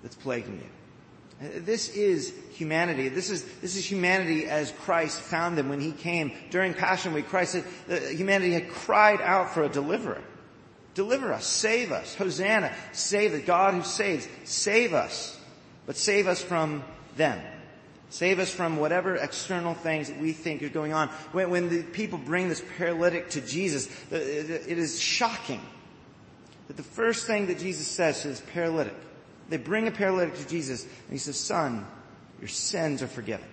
that's 0.01 0.16
plaguing 0.16 0.56
you. 0.56 1.48
Uh, 1.48 1.51
this 1.58 1.89
is 1.89 2.34
humanity. 2.54 3.10
This 3.10 3.30
is, 3.30 3.44
this 3.62 3.75
is 3.75 3.86
humanity 3.86 4.46
as 4.46 4.72
Christ 4.72 5.20
found 5.20 5.58
them 5.58 5.70
when 5.70 5.80
he 5.80 5.92
came 5.92 6.32
during 6.50 6.74
Passion 6.74 7.13
Week. 7.13 7.27
Christ 7.27 7.51
said 7.51 7.63
that 7.88 8.16
humanity 8.16 8.54
had 8.54 8.70
cried 8.70 9.22
out 9.22 9.54
for 9.54 9.63
a 9.63 9.70
deliverer. 9.70 10.22
Deliver 10.96 11.32
us. 11.32 11.46
Save 11.46 11.92
us. 11.92 12.16
Hosanna. 12.16 12.74
Save 12.92 13.34
the 13.34 13.39
God 13.39 13.75
who 13.75 13.84
saves. 13.84 14.27
Save 14.46 14.96
us. 14.96 15.39
but 15.86 15.96
save 15.96 16.27
us 16.27 16.42
from 16.42 16.84
them. 17.16 17.42
Save 18.10 18.40
us 18.40 18.50
from 18.50 18.78
whatever 18.78 19.16
external 19.16 19.74
things 19.74 20.08
that 20.08 20.20
we 20.20 20.32
think 20.32 20.64
are 20.64 20.70
going 20.70 20.94
on. 20.94 21.10
When, 21.34 21.50
when 21.50 21.70
the 21.70 21.84
people 21.84 22.18
bring 22.18 22.48
this 22.48 22.64
paralytic 22.78 23.32
to 23.32 23.42
Jesus, 23.42 23.90
it 24.12 24.78
is 24.78 25.00
shocking 25.00 25.62
that 26.68 26.78
the 26.78 26.84
first 26.84 27.28
thing 27.28 27.48
that 27.48 27.60
Jesus 27.60 27.88
says 27.88 28.22
to 28.22 28.30
this 28.30 28.42
paralytic, 28.54 28.96
they 29.50 29.58
bring 29.58 29.88
a 29.88 29.92
paralytic 29.92 30.36
to 30.36 30.48
Jesus 30.48 30.84
and 30.84 31.12
he 31.12 31.18
says, 31.18 31.38
son, 31.38 31.86
your 32.40 32.48
sins 32.48 33.02
are 33.02 33.08
forgiven. 33.08 33.48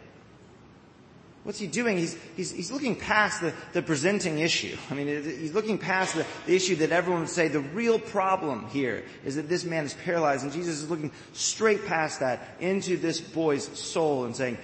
What's 1.45 1.59
he 1.59 1.67
doing? 1.67 1.99
He's, 1.99 2.17
he's, 2.37 2.51
he's 2.51 2.71
looking 2.73 2.97
past 2.97 3.43
the, 3.43 3.53
the 3.75 3.83
presenting 3.83 4.39
issue. 4.39 4.77
I 4.91 4.95
mean, 4.95 5.07
he's 5.07 5.53
looking 5.53 5.77
past 5.77 6.15
the, 6.15 6.25
the 6.47 6.57
issue 6.57 6.77
that 6.77 6.91
everyone 6.91 7.21
would 7.21 7.31
say 7.31 7.49
the 7.49 7.61
real 7.61 7.99
problem 7.99 8.67
here 8.71 9.05
is 9.27 9.37
that 9.37 9.47
this 9.47 9.63
man 9.63 9.85
is 9.85 9.93
paralyzed 9.93 10.43
and 10.43 10.53
Jesus 10.53 10.79
is 10.79 10.89
looking 10.89 11.13
straight 11.35 11.85
past 11.85 12.21
that 12.21 12.57
into 12.61 12.97
this 12.97 13.21
boy's 13.21 13.65
soul 13.79 14.25
and 14.25 14.35
saying, 14.35 14.57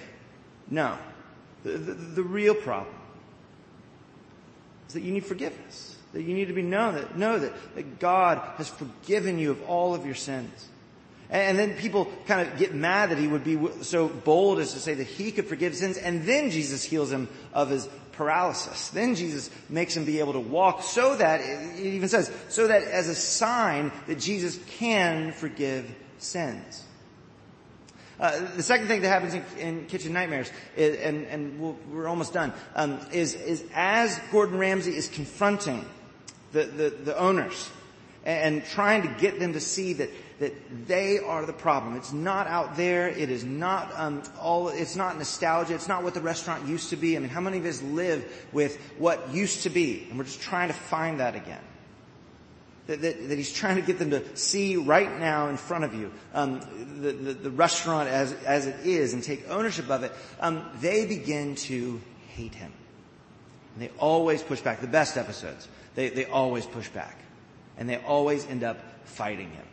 no, 0.71 0.97
the, 1.63 1.71
the, 1.73 1.93
the 1.93 2.23
real 2.23 2.55
problem 2.55 2.95
is 4.87 4.95
that 4.95 5.01
you 5.01 5.11
need 5.11 5.25
forgiveness. 5.25 5.97
That 6.13 6.23
you 6.23 6.33
need 6.33 6.47
to 6.47 6.53
be 6.53 6.63
known 6.63 6.95
that, 6.95 7.15
know 7.15 7.37
that, 7.37 7.53
that 7.75 7.99
God 7.99 8.39
has 8.57 8.67
forgiven 8.67 9.37
you 9.37 9.51
of 9.51 9.61
all 9.69 9.93
of 9.93 10.03
your 10.03 10.15
sins. 10.15 10.67
And 11.31 11.57
then 11.57 11.75
people 11.75 12.11
kind 12.27 12.45
of 12.45 12.57
get 12.57 12.75
mad 12.75 13.09
that 13.09 13.17
he 13.17 13.27
would 13.27 13.45
be 13.45 13.57
so 13.83 14.09
bold 14.09 14.59
as 14.59 14.73
to 14.73 14.79
say 14.79 14.93
that 14.95 15.07
he 15.07 15.31
could 15.31 15.47
forgive 15.47 15.73
sins. 15.75 15.97
And 15.97 16.25
then 16.25 16.51
Jesus 16.51 16.83
heals 16.83 17.09
him 17.09 17.29
of 17.53 17.69
his 17.69 17.87
paralysis. 18.11 18.89
Then 18.89 19.15
Jesus 19.15 19.49
makes 19.69 19.95
him 19.95 20.03
be 20.03 20.19
able 20.19 20.33
to 20.33 20.39
walk 20.39 20.83
so 20.83 21.15
that, 21.15 21.39
it 21.39 21.79
even 21.79 22.09
says, 22.09 22.29
so 22.49 22.67
that 22.67 22.83
as 22.83 23.07
a 23.07 23.15
sign 23.15 23.93
that 24.07 24.19
Jesus 24.19 24.59
can 24.77 25.31
forgive 25.31 25.89
sins. 26.17 26.83
Uh, 28.19 28.39
the 28.55 28.61
second 28.61 28.87
thing 28.87 29.01
that 29.01 29.07
happens 29.07 29.33
in, 29.33 29.43
in 29.57 29.85
Kitchen 29.87 30.13
Nightmares, 30.13 30.51
is, 30.75 30.99
and, 30.99 31.25
and 31.25 31.59
we 31.59 31.71
we 31.91 31.99
are 32.01 32.07
almost 32.07 32.33
done, 32.33 32.53
um, 32.75 32.99
is, 33.11 33.33
is 33.33 33.63
as 33.73 34.19
Gordon 34.31 34.59
Ramsay 34.59 34.95
is 34.95 35.07
confronting 35.07 35.83
the, 36.51 36.65
the, 36.65 36.89
the 36.89 37.17
owners 37.17 37.69
and, 38.23 38.57
and 38.57 38.65
trying 38.65 39.01
to 39.01 39.07
get 39.19 39.39
them 39.39 39.53
to 39.53 39.59
see 39.59 39.93
that 39.93 40.09
that 40.41 40.87
they 40.87 41.19
are 41.19 41.45
the 41.45 41.53
problem. 41.53 41.95
It's 41.95 42.11
not 42.11 42.47
out 42.47 42.75
there. 42.75 43.07
It 43.07 43.29
is 43.29 43.43
not 43.43 43.91
um, 43.95 44.23
all. 44.39 44.69
It's 44.69 44.95
not 44.95 45.15
nostalgia. 45.19 45.75
It's 45.75 45.87
not 45.87 46.03
what 46.03 46.15
the 46.15 46.21
restaurant 46.21 46.67
used 46.67 46.89
to 46.89 46.95
be. 46.95 47.15
I 47.15 47.19
mean, 47.19 47.29
how 47.29 47.41
many 47.41 47.59
of 47.59 47.65
us 47.65 47.79
live 47.83 48.47
with 48.51 48.77
what 48.97 49.31
used 49.31 49.63
to 49.63 49.69
be, 49.69 50.07
and 50.09 50.17
we're 50.17 50.23
just 50.23 50.41
trying 50.41 50.69
to 50.69 50.73
find 50.73 51.19
that 51.19 51.35
again? 51.35 51.61
That, 52.87 53.01
that, 53.03 53.29
that 53.29 53.37
he's 53.37 53.53
trying 53.53 53.75
to 53.75 53.83
get 53.83 53.99
them 53.99 54.09
to 54.09 54.35
see 54.35 54.77
right 54.77 55.19
now 55.19 55.49
in 55.49 55.57
front 55.57 55.83
of 55.83 55.93
you 55.93 56.11
um, 56.33 56.61
the, 56.99 57.11
the, 57.11 57.33
the, 57.33 57.51
restaurant 57.51 58.09
as 58.09 58.33
as 58.43 58.65
it 58.65 58.83
is 58.83 59.13
and 59.13 59.23
take 59.23 59.47
ownership 59.47 59.91
of 59.91 60.01
it. 60.03 60.11
Um, 60.39 60.65
they 60.81 61.05
begin 61.05 61.53
to 61.67 62.01
hate 62.29 62.55
him. 62.55 62.73
And 63.75 63.83
they 63.83 63.91
always 63.99 64.41
push 64.41 64.59
back. 64.59 64.81
The 64.81 64.87
best 64.87 65.17
episodes, 65.17 65.67
they 65.93 66.09
they 66.09 66.25
always 66.25 66.65
push 66.65 66.89
back, 66.89 67.19
and 67.77 67.87
they 67.87 67.97
always 67.97 68.47
end 68.47 68.63
up 68.63 68.79
fighting 69.05 69.51
him 69.51 69.65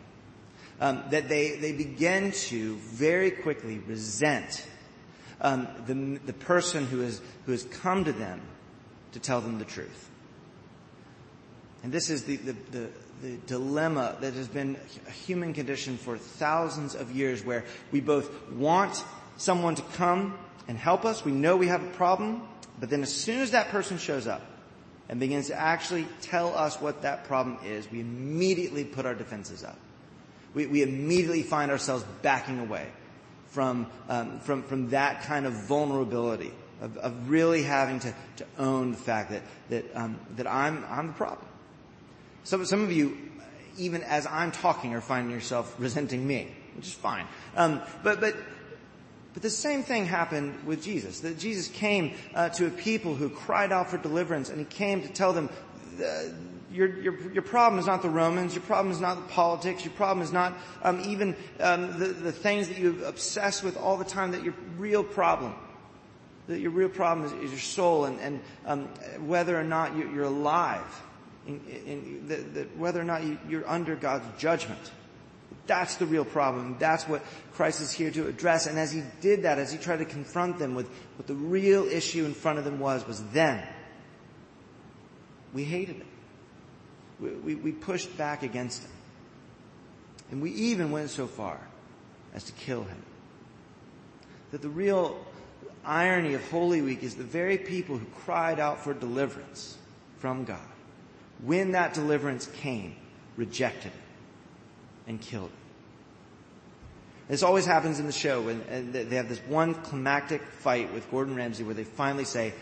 um, 0.80 1.02
that 1.10 1.28
they, 1.28 1.56
they 1.56 1.72
begin 1.72 2.32
to 2.32 2.76
very 2.76 3.30
quickly 3.30 3.78
resent 3.78 4.66
um, 5.40 5.68
the, 5.86 6.20
the 6.26 6.32
person 6.32 6.86
who, 6.86 7.02
is, 7.02 7.20
who 7.46 7.52
has 7.52 7.64
come 7.64 8.04
to 8.04 8.12
them 8.12 8.40
to 9.12 9.20
tell 9.20 9.40
them 9.40 9.58
the 9.58 9.64
truth. 9.64 10.08
And 11.82 11.92
this 11.92 12.10
is 12.10 12.24
the, 12.24 12.36
the, 12.36 12.56
the, 12.70 12.88
the 13.22 13.36
dilemma 13.46 14.16
that 14.20 14.34
has 14.34 14.48
been 14.48 14.76
a 15.06 15.10
human 15.10 15.52
condition 15.52 15.96
for 15.96 16.18
thousands 16.18 16.94
of 16.94 17.12
years 17.12 17.44
where 17.44 17.64
we 17.92 18.00
both 18.00 18.30
want 18.52 19.04
someone 19.36 19.76
to 19.76 19.82
come 19.94 20.36
and 20.66 20.76
help 20.76 21.04
us. 21.04 21.24
We 21.24 21.32
know 21.32 21.56
we 21.56 21.68
have 21.68 21.82
a 21.82 21.90
problem, 21.90 22.42
but 22.80 22.90
then 22.90 23.02
as 23.02 23.14
soon 23.14 23.40
as 23.40 23.52
that 23.52 23.68
person 23.68 23.98
shows 23.98 24.26
up 24.26 24.42
and 25.08 25.18
begins 25.20 25.46
to 25.46 25.54
actually 25.58 26.06
tell 26.20 26.54
us 26.54 26.80
what 26.80 27.02
that 27.02 27.24
problem 27.24 27.58
is, 27.64 27.90
we 27.90 28.00
immediately 28.00 28.84
put 28.84 29.06
our 29.06 29.14
defenses 29.14 29.64
up 29.64 29.78
we, 30.54 30.66
we 30.66 30.82
immediately 30.82 31.42
find 31.42 31.70
ourselves 31.70 32.04
backing 32.22 32.58
away 32.58 32.86
from, 33.48 33.86
um, 34.08 34.40
from, 34.40 34.62
from 34.62 34.90
that 34.90 35.22
kind 35.22 35.46
of 35.46 35.52
vulnerability 35.52 36.52
of, 36.80 36.96
of 36.98 37.30
really 37.30 37.62
having 37.62 37.98
to, 38.00 38.14
to 38.36 38.46
own 38.58 38.92
the 38.92 38.96
fact 38.96 39.30
that, 39.30 39.42
that, 39.70 39.84
um, 39.96 40.18
that 40.36 40.46
I'm, 40.46 40.84
I'm 40.88 41.08
the 41.08 41.12
problem. 41.14 41.46
Some, 42.44 42.64
some 42.64 42.82
of 42.82 42.92
you, 42.92 43.16
even 43.76 44.02
as 44.02 44.26
I'm 44.26 44.52
talking, 44.52 44.94
are 44.94 45.00
finding 45.00 45.32
yourself 45.34 45.74
resenting 45.78 46.26
me, 46.26 46.48
which 46.76 46.86
is 46.86 46.94
fine. 46.94 47.26
Um, 47.56 47.82
but, 48.02 48.20
but, 48.20 48.36
but 49.34 49.42
the 49.42 49.50
same 49.50 49.82
thing 49.82 50.06
happened 50.06 50.66
with 50.66 50.82
Jesus. 50.82 51.20
That 51.20 51.38
Jesus 51.38 51.68
came 51.68 52.14
uh, 52.34 52.48
to 52.50 52.66
a 52.66 52.70
people 52.70 53.14
who 53.14 53.28
cried 53.28 53.72
out 53.72 53.90
for 53.90 53.98
deliverance, 53.98 54.48
and 54.48 54.58
he 54.58 54.64
came 54.64 55.02
to 55.02 55.08
tell 55.08 55.32
them, 55.32 55.50
your, 56.70 56.88
your, 57.00 57.32
your 57.32 57.42
problem 57.42 57.78
is 57.78 57.86
not 57.86 58.02
the 58.02 58.10
Romans. 58.10 58.54
Your 58.54 58.62
problem 58.62 58.92
is 58.92 59.00
not 59.00 59.16
the 59.16 59.32
politics. 59.32 59.84
Your 59.84 59.94
problem 59.94 60.22
is 60.22 60.32
not 60.32 60.54
um, 60.82 61.00
even 61.00 61.34
um, 61.60 61.98
the, 61.98 62.06
the 62.06 62.32
things 62.32 62.68
that 62.68 62.78
you 62.78 63.04
obsess 63.06 63.62
with 63.62 63.76
all 63.76 63.96
the 63.96 64.04
time. 64.04 64.32
That 64.32 64.44
your 64.44 64.54
real 64.76 65.02
problem, 65.02 65.54
that 66.46 66.60
your 66.60 66.70
real 66.70 66.90
problem 66.90 67.26
is, 67.26 67.32
is 67.44 67.50
your 67.50 67.60
soul, 67.60 68.04
and, 68.04 68.20
and 68.20 68.40
um, 68.66 68.84
whether 69.26 69.58
or 69.58 69.64
not 69.64 69.96
you, 69.96 70.10
you're 70.10 70.24
alive, 70.24 71.02
in, 71.46 71.60
in, 71.86 72.24
the, 72.28 72.36
the, 72.36 72.62
whether 72.76 73.00
or 73.00 73.04
not 73.04 73.24
you, 73.24 73.38
you're 73.48 73.68
under 73.68 73.96
God's 73.96 74.26
judgment. 74.38 74.90
That's 75.66 75.96
the 75.96 76.06
real 76.06 76.24
problem. 76.24 76.76
That's 76.78 77.04
what 77.08 77.22
Christ 77.52 77.80
is 77.80 77.92
here 77.92 78.10
to 78.10 78.26
address. 78.26 78.66
And 78.66 78.78
as 78.78 78.92
he 78.92 79.02
did 79.20 79.42
that, 79.42 79.58
as 79.58 79.72
he 79.72 79.78
tried 79.78 79.98
to 79.98 80.04
confront 80.04 80.58
them 80.58 80.74
with 80.74 80.88
what 81.16 81.26
the 81.26 81.34
real 81.34 81.84
issue 81.84 82.24
in 82.26 82.34
front 82.34 82.58
of 82.58 82.64
them 82.64 82.78
was, 82.78 83.06
was 83.06 83.22
them. 83.30 83.66
We 85.54 85.64
hated 85.64 86.00
it 86.00 86.06
we, 87.20 87.54
we, 87.54 87.72
pushed 87.72 88.16
back 88.16 88.42
against 88.42 88.82
him. 88.82 88.90
And 90.30 90.42
we 90.42 90.50
even 90.52 90.90
went 90.90 91.10
so 91.10 91.26
far 91.26 91.58
as 92.34 92.44
to 92.44 92.52
kill 92.52 92.84
him. 92.84 93.02
That 94.52 94.62
the 94.62 94.68
real 94.68 95.18
irony 95.84 96.34
of 96.34 96.48
Holy 96.50 96.82
Week 96.82 97.02
is 97.02 97.14
the 97.14 97.24
very 97.24 97.58
people 97.58 97.96
who 97.96 98.06
cried 98.24 98.60
out 98.60 98.82
for 98.82 98.94
deliverance 98.94 99.76
from 100.18 100.44
God, 100.44 100.58
when 101.42 101.72
that 101.72 101.94
deliverance 101.94 102.46
came, 102.46 102.94
rejected 103.36 103.92
it 103.92 105.08
and 105.08 105.20
killed 105.20 105.50
it. 105.50 105.52
This 107.28 107.42
always 107.42 107.66
happens 107.66 107.98
in 107.98 108.06
the 108.06 108.12
show 108.12 108.40
when 108.40 108.90
they 108.92 109.16
have 109.16 109.28
this 109.28 109.40
one 109.40 109.74
climactic 109.74 110.42
fight 110.42 110.92
with 110.94 111.10
Gordon 111.10 111.34
Ramsay 111.34 111.62
where 111.62 111.74
they 111.74 111.84
finally 111.84 112.24
say, 112.24 112.54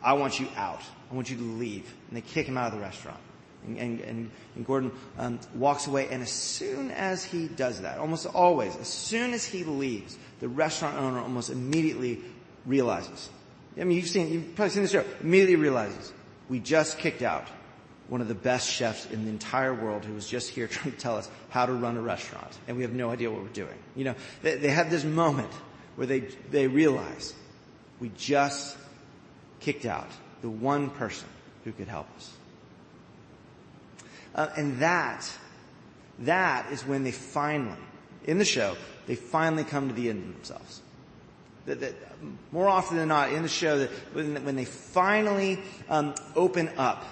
I 0.00 0.12
want 0.14 0.38
you 0.38 0.48
out. 0.56 0.80
I 1.10 1.14
want 1.14 1.28
you 1.28 1.36
to 1.36 1.42
leave. 1.42 1.92
And 2.08 2.16
they 2.16 2.20
kick 2.20 2.46
him 2.46 2.56
out 2.56 2.72
of 2.72 2.78
the 2.78 2.84
restaurant. 2.84 3.18
And, 3.66 4.00
and, 4.00 4.30
and 4.56 4.66
Gordon 4.66 4.90
um, 5.18 5.38
walks 5.54 5.86
away, 5.86 6.08
and 6.08 6.22
as 6.22 6.32
soon 6.32 6.90
as 6.90 7.24
he 7.24 7.46
does 7.46 7.82
that, 7.82 7.98
almost 7.98 8.26
always, 8.26 8.74
as 8.76 8.88
soon 8.88 9.32
as 9.34 9.44
he 9.44 9.62
leaves, 9.62 10.18
the 10.40 10.48
restaurant 10.48 10.96
owner 10.98 11.20
almost 11.20 11.50
immediately 11.50 12.20
realizes. 12.66 13.30
I 13.80 13.84
mean, 13.84 13.96
you've 13.96 14.08
seen, 14.08 14.32
you've 14.32 14.54
probably 14.56 14.70
seen 14.70 14.82
the 14.82 14.88
show. 14.88 15.04
Immediately 15.22 15.56
realizes 15.56 16.12
we 16.48 16.58
just 16.58 16.98
kicked 16.98 17.22
out 17.22 17.46
one 18.08 18.20
of 18.20 18.28
the 18.28 18.34
best 18.34 18.68
chefs 18.68 19.06
in 19.06 19.24
the 19.24 19.30
entire 19.30 19.72
world 19.72 20.04
who 20.04 20.12
was 20.12 20.28
just 20.28 20.50
here 20.50 20.66
trying 20.68 20.92
to 20.92 20.98
tell 20.98 21.16
us 21.16 21.30
how 21.50 21.66
to 21.66 21.72
run 21.72 21.96
a 21.96 22.02
restaurant, 22.02 22.58
and 22.68 22.76
we 22.76 22.82
have 22.82 22.92
no 22.92 23.10
idea 23.10 23.30
what 23.30 23.42
we're 23.42 23.48
doing. 23.48 23.78
You 23.96 24.04
know, 24.04 24.14
they, 24.42 24.56
they 24.56 24.70
have 24.70 24.90
this 24.90 25.04
moment 25.04 25.52
where 25.96 26.06
they 26.06 26.20
they 26.50 26.66
realize 26.66 27.34
we 28.00 28.10
just 28.16 28.76
kicked 29.60 29.86
out 29.86 30.08
the 30.42 30.50
one 30.50 30.90
person 30.90 31.28
who 31.64 31.72
could 31.72 31.88
help 31.88 32.08
us. 32.16 32.30
Uh, 34.34 34.48
and 34.56 34.78
that, 34.78 35.30
that 36.20 36.70
is 36.72 36.86
when 36.86 37.04
they 37.04 37.12
finally, 37.12 37.76
in 38.24 38.38
the 38.38 38.44
show, 38.44 38.76
they 39.06 39.14
finally 39.14 39.64
come 39.64 39.88
to 39.88 39.94
the 39.94 40.08
end 40.08 40.22
of 40.22 40.34
themselves. 40.34 40.82
That, 41.66 41.80
that 41.80 41.94
more 42.50 42.68
often 42.68 42.96
than 42.96 43.08
not 43.08 43.32
in 43.32 43.42
the 43.42 43.48
show, 43.48 43.78
that 43.78 43.90
when, 44.12 44.44
when 44.44 44.56
they 44.56 44.64
finally 44.64 45.60
um, 45.88 46.14
open 46.34 46.70
up 46.76 47.04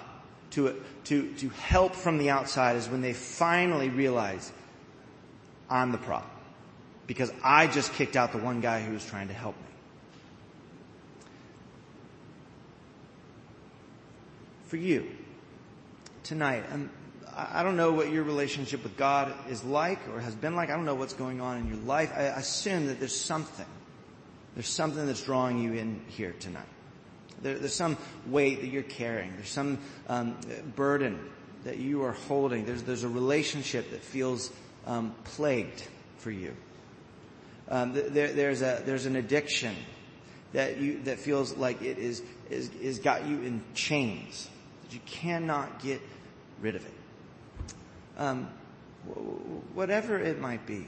to, 0.51 0.81
to, 1.05 1.31
to 1.35 1.49
help 1.49 1.95
from 1.95 2.17
the 2.17 2.29
outside 2.29 2.75
is 2.75 2.89
when 2.89 3.01
they 3.01 3.13
finally 3.13 3.89
realize, 3.89 4.51
I'm 5.69 5.91
the 5.91 5.97
problem. 5.97 6.29
Because 7.07 7.31
I 7.43 7.67
just 7.67 7.93
kicked 7.93 8.15
out 8.15 8.31
the 8.31 8.37
one 8.37 8.61
guy 8.61 8.81
who 8.81 8.93
was 8.93 9.05
trying 9.05 9.27
to 9.27 9.33
help 9.33 9.55
me. 9.57 9.63
For 14.67 14.77
you, 14.77 15.09
tonight, 16.23 16.63
and 16.71 16.89
I 17.35 17.63
don't 17.63 17.77
know 17.77 17.93
what 17.93 18.11
your 18.11 18.23
relationship 18.23 18.83
with 18.83 18.97
God 18.97 19.33
is 19.49 19.63
like 19.63 19.99
or 20.09 20.19
has 20.19 20.35
been 20.35 20.55
like. 20.55 20.69
I 20.69 20.75
don't 20.75 20.85
know 20.85 20.95
what's 20.95 21.13
going 21.13 21.41
on 21.41 21.57
in 21.57 21.67
your 21.67 21.77
life. 21.77 22.11
I 22.15 22.23
assume 22.23 22.87
that 22.87 22.99
there's 22.99 23.15
something. 23.15 23.65
There's 24.55 24.67
something 24.67 25.05
that's 25.05 25.23
drawing 25.23 25.59
you 25.59 25.73
in 25.73 26.01
here 26.07 26.33
tonight. 26.39 26.67
There, 27.41 27.57
there's 27.57 27.73
some 27.73 27.97
weight 28.27 28.61
that 28.61 28.67
you're 28.67 28.83
carrying. 28.83 29.33
There's 29.35 29.49
some 29.49 29.79
um, 30.09 30.37
burden 30.75 31.19
that 31.63 31.77
you 31.77 32.03
are 32.03 32.11
holding. 32.11 32.65
There's, 32.65 32.83
there's 32.83 33.03
a 33.03 33.09
relationship 33.09 33.91
that 33.91 34.01
feels 34.01 34.51
um, 34.85 35.15
plagued 35.23 35.83
for 36.17 36.31
you. 36.31 36.55
Um, 37.69 37.93
there, 37.93 38.33
there's 38.33 38.61
a 38.61 38.81
there's 38.85 39.05
an 39.05 39.15
addiction 39.15 39.75
that 40.51 40.77
you 40.77 41.01
that 41.03 41.19
feels 41.19 41.55
like 41.55 41.81
it 41.81 41.97
is 41.97 42.21
is 42.49 42.69
is 42.81 42.99
got 42.99 43.25
you 43.25 43.41
in 43.41 43.63
chains 43.73 44.49
that 44.83 44.93
you 44.93 44.99
cannot 45.05 45.81
get 45.81 46.01
rid 46.59 46.75
of 46.75 46.85
it. 46.85 46.91
Um, 48.17 48.49
whatever 49.73 50.19
it 50.19 50.39
might 50.39 50.65
be, 50.65 50.85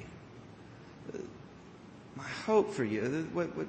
my 2.15 2.27
hope 2.46 2.74
for 2.74 2.84
you, 2.84 3.27
what, 3.34 3.56
what, 3.56 3.68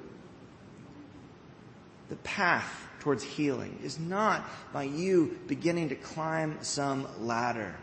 the 2.09 2.15
path 2.17 2.87
towards 2.99 3.23
healing 3.23 3.79
is 3.83 3.99
not 3.99 4.47
by 4.71 4.83
you 4.83 5.39
beginning 5.47 5.89
to 5.89 5.95
climb 5.95 6.57
some 6.61 7.07
ladder. 7.19 7.75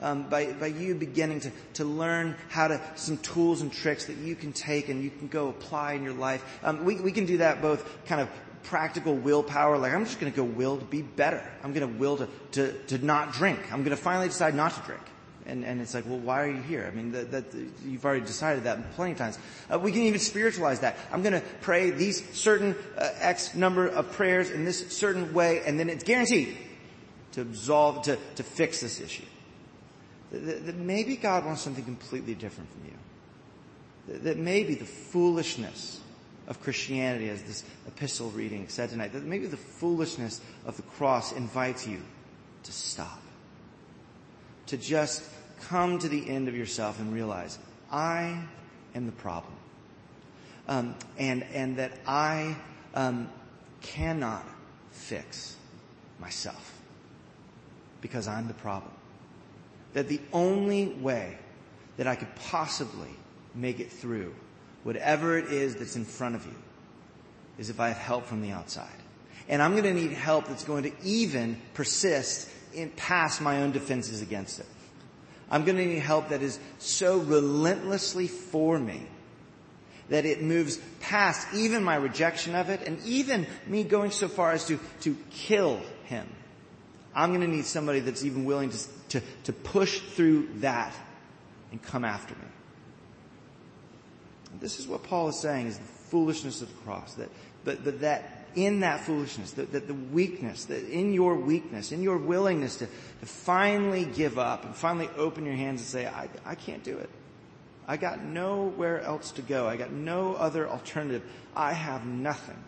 Um, 0.00 0.28
by, 0.28 0.52
by 0.52 0.68
you 0.68 0.94
beginning 0.94 1.40
to, 1.40 1.50
to 1.74 1.84
learn 1.84 2.36
how 2.48 2.68
to, 2.68 2.80
some 2.94 3.18
tools 3.18 3.62
and 3.62 3.72
tricks 3.72 4.04
that 4.06 4.16
you 4.16 4.36
can 4.36 4.52
take 4.52 4.88
and 4.88 5.02
you 5.02 5.10
can 5.10 5.26
go 5.26 5.48
apply 5.48 5.94
in 5.94 6.04
your 6.04 6.12
life. 6.12 6.44
Um, 6.62 6.84
we, 6.84 7.00
we 7.00 7.10
can 7.10 7.26
do 7.26 7.38
that 7.38 7.60
both 7.60 7.84
kind 8.06 8.20
of 8.20 8.28
practical 8.64 9.14
willpower, 9.16 9.78
like 9.78 9.92
I'm 9.92 10.04
just 10.04 10.20
gonna 10.20 10.30
go 10.30 10.44
will 10.44 10.76
to 10.76 10.84
be 10.84 11.02
better. 11.02 11.42
I'm 11.64 11.72
gonna 11.72 11.88
will 11.88 12.18
to, 12.18 12.28
to, 12.52 12.72
to 12.88 13.04
not 13.04 13.32
drink. 13.32 13.72
I'm 13.72 13.82
gonna 13.82 13.96
finally 13.96 14.28
decide 14.28 14.54
not 14.54 14.72
to 14.74 14.80
drink. 14.82 15.02
And, 15.48 15.64
and 15.64 15.80
it's 15.80 15.94
like, 15.94 16.04
well, 16.06 16.18
why 16.18 16.42
are 16.42 16.50
you 16.50 16.60
here? 16.60 16.86
I 16.86 16.94
mean, 16.94 17.12
that, 17.12 17.30
that 17.30 17.44
you've 17.84 18.04
already 18.04 18.24
decided 18.24 18.64
that 18.64 18.92
plenty 18.92 19.12
of 19.12 19.18
times. 19.18 19.38
Uh, 19.72 19.78
we 19.78 19.92
can 19.92 20.02
even 20.02 20.20
spiritualize 20.20 20.80
that. 20.80 20.96
I'm 21.10 21.22
going 21.22 21.32
to 21.32 21.42
pray 21.62 21.90
these 21.90 22.22
certain 22.38 22.76
uh, 22.98 23.08
X 23.18 23.54
number 23.54 23.88
of 23.88 24.12
prayers 24.12 24.50
in 24.50 24.66
this 24.66 24.90
certain 24.90 25.32
way, 25.32 25.62
and 25.64 25.80
then 25.80 25.88
it's 25.88 26.04
guaranteed 26.04 26.54
to 27.32 27.40
absolve, 27.40 28.02
to, 28.02 28.18
to 28.34 28.42
fix 28.42 28.82
this 28.82 29.00
issue. 29.00 29.24
That, 30.32 30.66
that 30.66 30.76
maybe 30.76 31.16
God 31.16 31.46
wants 31.46 31.62
something 31.62 31.84
completely 31.84 32.34
different 32.34 32.70
from 32.70 32.84
you. 32.84 32.94
That, 34.08 34.24
that 34.24 34.36
maybe 34.36 34.74
the 34.74 34.84
foolishness 34.84 36.00
of 36.46 36.62
Christianity, 36.62 37.30
as 37.30 37.42
this 37.42 37.64
epistle 37.86 38.30
reading 38.30 38.68
said 38.68 38.90
tonight, 38.90 39.14
that 39.14 39.24
maybe 39.24 39.46
the 39.46 39.56
foolishness 39.56 40.42
of 40.66 40.76
the 40.76 40.82
cross 40.82 41.32
invites 41.32 41.86
you 41.86 42.02
to 42.64 42.72
stop. 42.72 43.22
To 44.66 44.76
just 44.76 45.22
come 45.68 45.98
to 45.98 46.08
the 46.08 46.28
end 46.28 46.48
of 46.48 46.56
yourself 46.56 46.98
and 46.98 47.12
realize, 47.12 47.58
I 47.90 48.42
am 48.94 49.06
the 49.06 49.12
problem. 49.12 49.54
Um, 50.66 50.94
and, 51.18 51.44
and 51.54 51.76
that 51.76 51.92
I 52.06 52.56
um, 52.94 53.30
cannot 53.80 54.44
fix 54.90 55.56
myself 56.20 56.78
because 58.00 58.28
I'm 58.28 58.48
the 58.48 58.54
problem. 58.54 58.92
That 59.94 60.08
the 60.08 60.20
only 60.32 60.88
way 60.88 61.38
that 61.96 62.06
I 62.06 62.14
could 62.14 62.34
possibly 62.36 63.10
make 63.54 63.80
it 63.80 63.90
through 63.90 64.34
whatever 64.84 65.38
it 65.38 65.46
is 65.46 65.76
that's 65.76 65.96
in 65.96 66.04
front 66.04 66.34
of 66.34 66.44
you 66.46 66.54
is 67.58 67.70
if 67.70 67.80
I 67.80 67.88
have 67.88 67.96
help 67.96 68.26
from 68.26 68.40
the 68.40 68.50
outside. 68.52 68.88
And 69.48 69.62
I'm 69.62 69.72
going 69.72 69.84
to 69.84 69.94
need 69.94 70.12
help 70.12 70.46
that's 70.46 70.64
going 70.64 70.84
to 70.84 70.92
even 71.02 71.60
persist 71.74 72.50
in 72.74 72.90
past 72.90 73.40
my 73.40 73.62
own 73.62 73.72
defenses 73.72 74.22
against 74.22 74.60
it. 74.60 74.66
I'm 75.50 75.64
going 75.64 75.76
to 75.78 75.86
need 75.86 76.00
help 76.00 76.28
that 76.28 76.42
is 76.42 76.58
so 76.78 77.18
relentlessly 77.18 78.26
for 78.28 78.78
me 78.78 79.06
that 80.10 80.24
it 80.24 80.42
moves 80.42 80.78
past 81.00 81.46
even 81.54 81.82
my 81.84 81.96
rejection 81.96 82.54
of 82.54 82.70
it 82.70 82.82
and 82.86 82.98
even 83.04 83.46
me 83.66 83.84
going 83.84 84.10
so 84.10 84.28
far 84.28 84.52
as 84.52 84.66
to, 84.66 84.78
to 85.00 85.16
kill 85.30 85.80
him. 86.04 86.26
I'm 87.14 87.30
going 87.30 87.40
to 87.40 87.54
need 87.54 87.64
somebody 87.64 88.00
that's 88.00 88.24
even 88.24 88.44
willing 88.44 88.70
to, 88.70 88.78
to, 89.08 89.22
to 89.44 89.52
push 89.52 90.00
through 90.00 90.48
that 90.56 90.94
and 91.70 91.82
come 91.82 92.04
after 92.04 92.34
me. 92.34 92.40
This 94.60 94.78
is 94.78 94.86
what 94.86 95.02
Paul 95.02 95.28
is 95.28 95.38
saying 95.38 95.66
is 95.66 95.78
the 95.78 95.84
foolishness 95.84 96.62
of 96.62 96.68
the 96.68 96.82
cross. 96.82 97.14
That, 97.14 97.28
but, 97.64 97.84
but 97.84 98.00
that 98.00 98.37
in 98.64 98.80
that 98.80 99.00
foolishness, 99.00 99.52
that, 99.52 99.72
that 99.72 99.86
the 99.86 99.94
weakness, 99.94 100.64
that 100.66 100.84
in 100.88 101.12
your 101.12 101.36
weakness, 101.36 101.92
in 101.92 102.02
your 102.02 102.16
willingness 102.16 102.76
to, 102.76 102.86
to 102.86 103.26
finally 103.26 104.04
give 104.04 104.38
up 104.38 104.64
and 104.64 104.74
finally 104.74 105.08
open 105.16 105.44
your 105.44 105.54
hands 105.54 105.80
and 105.80 105.88
say, 105.88 106.06
I, 106.06 106.28
I 106.44 106.54
can't 106.54 106.82
do 106.82 106.98
it. 106.98 107.10
I 107.86 107.96
got 107.96 108.22
nowhere 108.22 109.00
else 109.00 109.32
to 109.32 109.42
go. 109.42 109.66
I 109.66 109.76
got 109.76 109.92
no 109.92 110.34
other 110.34 110.68
alternative. 110.68 111.22
I 111.54 111.72
have 111.72 112.04
nothing. 112.04 112.58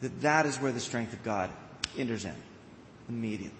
That 0.00 0.20
that 0.22 0.46
is 0.46 0.58
where 0.58 0.72
the 0.72 0.80
strength 0.80 1.12
of 1.12 1.22
God 1.22 1.50
enters 1.98 2.24
in 2.24 2.34
immediately. 3.08 3.56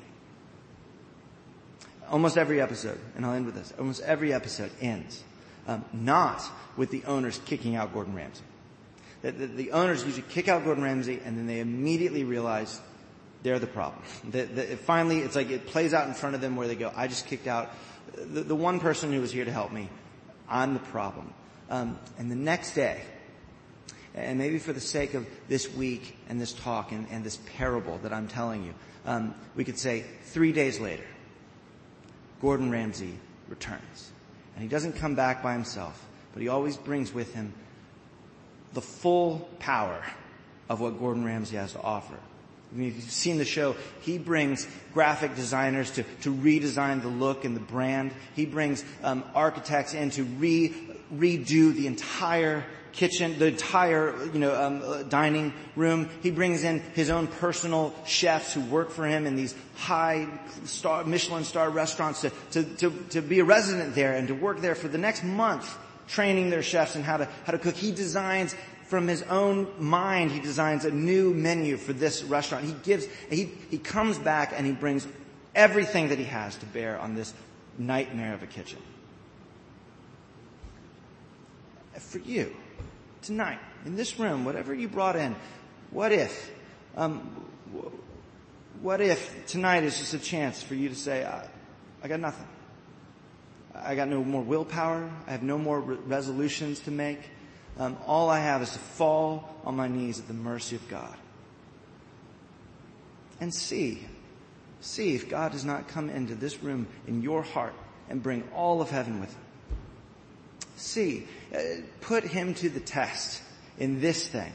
Almost 2.09 2.37
every 2.37 2.61
episode, 2.61 2.99
and 3.17 3.25
I'll 3.25 3.35
end 3.35 3.47
with 3.47 3.55
this, 3.55 3.73
almost 3.79 4.03
every 4.03 4.33
episode 4.33 4.71
ends 4.81 5.23
um, 5.67 5.85
not 5.93 6.43
with 6.77 6.91
the 6.91 7.05
owners 7.05 7.41
kicking 7.45 7.77
out 7.77 7.93
Gordon 7.93 8.15
Ramsay. 8.15 8.43
The, 9.23 9.33
the, 9.33 9.47
the, 9.47 9.73
owners 9.73 10.05
usually 10.05 10.25
kick 10.29 10.49
out 10.49 10.65
Gordon 10.65 10.83
Ramsay 10.83 11.21
and 11.25 11.39
then 11.39 11.47
they 11.47 11.61
immediately 11.61 12.25
realize 12.25 12.81
they're 13.43 13.61
the 13.61 13.67
problem. 13.69 14.03
The, 14.29 14.43
the, 14.43 14.63
finally, 14.77 15.21
it's 15.21 15.37
like 15.37 15.51
it 15.51 15.67
plays 15.67 15.95
out 15.95 16.09
in 16.09 16.15
front 16.15 16.35
of 16.35 16.41
them 16.41 16.57
where 16.57 16.67
they 16.67 16.75
go, 16.75 16.93
I 16.95 17.07
just 17.07 17.27
kicked 17.27 17.47
out 17.47 17.71
the, 18.15 18.43
the 18.43 18.57
one 18.57 18.81
person 18.81 19.13
who 19.13 19.21
was 19.21 19.33
here 19.33 19.45
to 19.45 19.53
help 19.53 19.73
me. 19.73 19.89
I'm 20.49 20.75
the 20.75 20.81
problem. 20.81 21.33
Um, 21.71 21.99
and 22.19 22.31
the 22.31 22.37
next 22.37 22.75
day, 22.75 23.01
and 24.15 24.39
maybe 24.39 24.59
for 24.59 24.73
the 24.73 24.81
sake 24.81 25.15
of 25.15 25.27
this 25.49 25.73
week 25.73 26.19
and 26.29 26.41
this 26.41 26.53
talk 26.53 26.93
and, 26.93 27.07
and 27.11 27.25
this 27.25 27.39
parable 27.57 27.99
that 28.03 28.13
I'm 28.13 28.29
telling 28.29 28.65
you, 28.65 28.75
um, 29.07 29.35
we 29.55 29.65
could 29.65 29.79
say 29.79 30.05
three 30.25 30.53
days 30.53 30.79
later, 30.81 31.05
Gordon 32.41 32.71
Ramsay 32.71 33.15
returns. 33.49 34.11
And 34.55 34.63
he 34.63 34.69
doesn't 34.69 34.95
come 34.95 35.15
back 35.15 35.43
by 35.43 35.53
himself, 35.53 36.05
but 36.33 36.43
he 36.43 36.49
always 36.49 36.77
brings 36.77 37.13
with 37.13 37.33
him 37.35 37.55
the 38.75 38.83
full 38.83 39.49
power 39.59 40.03
of 40.69 40.81
what 40.81 40.99
Gordon 40.99 41.25
Ramsay 41.25 41.57
has 41.57 41.73
to 41.73 41.81
offer. 41.81 42.15
I 42.73 42.77
mean, 42.79 42.89
if 42.89 42.97
you've 42.97 43.11
seen 43.11 43.37
the 43.37 43.45
show, 43.45 43.77
he 44.01 44.17
brings 44.17 44.67
graphic 44.95 45.37
designers 45.37 45.91
to, 45.93 46.05
to 46.23 46.33
redesign 46.33 47.03
the 47.03 47.09
look 47.09 47.45
and 47.45 47.55
the 47.55 47.61
brand. 47.61 48.13
He 48.35 48.47
brings 48.47 48.83
um, 49.03 49.25
architects 49.35 49.93
in 49.93 50.11
to 50.13 50.25
re, 50.25 50.75
redo 51.15 51.75
the 51.75 51.87
entire 51.87 52.65
kitchen, 52.93 53.39
the 53.39 53.47
entire, 53.47 54.15
you 54.33 54.39
know, 54.39 54.55
um, 54.55 54.83
uh, 54.83 55.03
dining 55.03 55.53
room. 55.77 56.09
He 56.23 56.31
brings 56.31 56.65
in 56.65 56.81
his 56.95 57.11
own 57.11 57.27
personal 57.27 57.95
chefs 58.07 58.55
who 58.55 58.63
work 58.63 58.91
for 58.91 59.07
him 59.07 59.27
in 59.27 59.37
these 59.37 59.55
high 59.77 60.29
star, 60.65 61.05
Michelin 61.05 61.45
star 61.45 61.69
restaurants 61.69 62.23
to, 62.23 62.31
to, 62.53 62.65
to, 62.77 62.91
to 63.11 63.21
be 63.21 63.41
a 63.41 63.45
resident 63.45 63.95
there 63.95 64.15
and 64.15 64.29
to 64.29 64.35
work 64.35 64.61
there 64.61 64.75
for 64.75 64.89
the 64.89 64.99
next 64.99 65.25
month 65.25 65.77
training 66.09 66.51
their 66.51 66.63
chefs 66.63 66.97
in 66.97 67.03
how 67.03 67.17
to, 67.17 67.29
how 67.45 67.53
to 67.53 67.59
cook. 67.59 67.75
He 67.75 67.93
designs 67.93 68.55
from 68.93 69.09
his 69.09 69.23
own 69.23 69.69
mind, 69.79 70.31
he 70.31 70.41
designs 70.41 70.85
a 70.85 70.91
new 70.91 71.33
menu 71.33 71.79
for 71.79 71.95
this 71.95 72.23
restaurant. 72.23 72.67
He 72.67 72.75
gives, 72.83 73.07
he, 73.31 73.51
he 73.71 73.79
comes 73.79 74.19
back 74.19 74.53
and 74.55 74.67
he 74.67 74.73
brings 74.73 75.07
everything 75.55 76.09
that 76.09 76.19
he 76.19 76.25
has 76.25 76.57
to 76.57 76.67
bear 76.67 76.99
on 76.99 77.15
this 77.15 77.33
nightmare 77.79 78.35
of 78.35 78.43
a 78.43 78.47
kitchen. 78.47 78.79
For 81.99 82.19
you, 82.19 82.55
tonight, 83.23 83.61
in 83.87 83.97
this 83.97 84.19
room, 84.19 84.45
whatever 84.45 84.75
you 84.75 84.89
brought 84.89 85.17
in, 85.17 85.37
what 85.91 86.13
if, 86.13 86.51
um, 86.95 87.21
what 88.83 89.01
if 89.01 89.47
tonight 89.47 89.85
is 89.85 89.99
just 89.99 90.13
a 90.13 90.19
chance 90.19 90.63
for 90.63 90.75
you 90.75 90.91
to 90.91 90.95
say, 90.95 91.25
I 91.25 92.09
got 92.09 92.21
nothing. 92.21 92.47
I 93.85 93.95
got 93.95 94.09
no 94.09 94.23
more 94.23 94.43
willpower. 94.43 95.11
I 95.27 95.31
have 95.31 95.43
no 95.43 95.59
more 95.59 95.81
re- 95.81 95.97
resolutions 96.07 96.81
to 96.81 96.91
make. 96.91 97.21
Um, 97.79 97.97
all 98.07 98.29
I 98.29 98.41
have 98.41 98.63
is 98.63 98.71
to 98.73 98.79
fall 98.79 99.49
on 99.65 99.77
my 99.77 99.89
knees 99.89 100.19
at 100.19 100.29
the 100.29 100.35
mercy 100.35 100.77
of 100.77 100.89
God. 100.89 101.17
And 103.41 103.53
see, 103.53 104.07
see 104.81 105.15
if 105.15 105.29
God 105.29 105.53
does 105.53 105.65
not 105.65 105.89
come 105.89 106.11
into 106.11 106.35
this 106.35 106.63
room 106.63 106.87
in 107.07 107.23
your 107.23 107.43
heart 107.43 107.75
and 108.09 108.23
bring 108.23 108.45
all 108.55 108.81
of 108.81 108.91
heaven 108.91 109.21
with 109.21 109.31
him. 109.31 109.41
See, 110.77 111.27
uh, 111.55 111.59
put 112.01 112.25
him 112.25 112.55
to 112.55 112.69
the 112.69 112.81
test 112.81 113.43
in 113.79 114.01
this 114.01 114.27
thing 114.27 114.53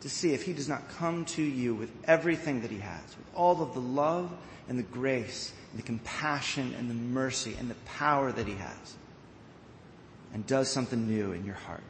to 0.00 0.08
see 0.08 0.32
if 0.32 0.44
he 0.44 0.52
does 0.52 0.68
not 0.68 0.88
come 0.90 1.24
to 1.24 1.42
you 1.42 1.74
with 1.74 1.90
everything 2.04 2.62
that 2.62 2.70
he 2.70 2.78
has, 2.78 3.02
with 3.16 3.26
all 3.34 3.62
of 3.62 3.74
the 3.74 3.80
love 3.80 4.32
and 4.68 4.78
the 4.78 4.84
grace 4.84 5.52
and 5.70 5.78
the 5.78 5.86
compassion 5.86 6.74
and 6.78 6.88
the 6.88 6.94
mercy 6.94 7.56
and 7.58 7.70
the 7.70 7.74
power 7.86 8.30
that 8.30 8.46
he 8.46 8.54
has 8.54 8.94
and 10.32 10.46
does 10.46 10.68
something 10.68 11.08
new 11.08 11.32
in 11.32 11.44
your 11.44 11.54
heart. 11.54 11.82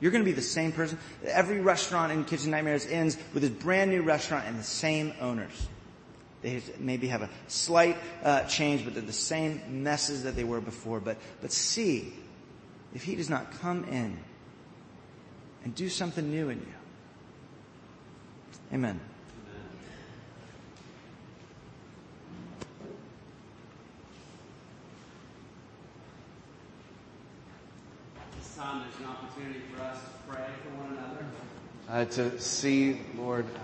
You're 0.00 0.10
going 0.10 0.24
to 0.24 0.28
be 0.28 0.34
the 0.34 0.42
same 0.42 0.72
person. 0.72 0.98
Every 1.24 1.60
restaurant 1.60 2.10
in 2.10 2.24
Kitchen 2.24 2.50
Nightmares 2.50 2.86
ends 2.86 3.16
with 3.34 3.44
a 3.44 3.50
brand 3.50 3.90
new 3.90 4.02
restaurant 4.02 4.46
and 4.46 4.58
the 4.58 4.64
same 4.64 5.12
owners. 5.20 5.68
They 6.42 6.60
maybe 6.80 7.06
have 7.06 7.22
a 7.22 7.30
slight 7.46 7.96
uh, 8.24 8.42
change, 8.44 8.84
but 8.84 8.94
they're 8.94 9.02
the 9.04 9.12
same 9.12 9.84
messes 9.84 10.24
that 10.24 10.34
they 10.34 10.42
were 10.42 10.60
before. 10.60 10.98
But, 10.98 11.18
but 11.40 11.52
see 11.52 12.12
if 12.94 13.04
he 13.04 13.14
does 13.14 13.30
not 13.30 13.52
come 13.60 13.84
in 13.84 14.18
and 15.62 15.74
do 15.74 15.88
something 15.88 16.28
new 16.28 16.48
in 16.48 16.58
you. 16.58 16.74
Amen. 18.72 18.98
This 28.38 28.56
time 28.56 28.82
there's 28.82 28.98
an 29.00 29.06
opportunity 29.06 29.60
for 29.74 29.82
us 29.82 29.98
to 29.98 30.32
pray 30.34 30.46
for 30.62 30.82
one 30.82 30.96
another. 30.96 31.26
uh, 31.88 32.04
to 32.06 32.40
see, 32.40 32.98
Lord, 33.16 33.44
uh, 33.44 33.58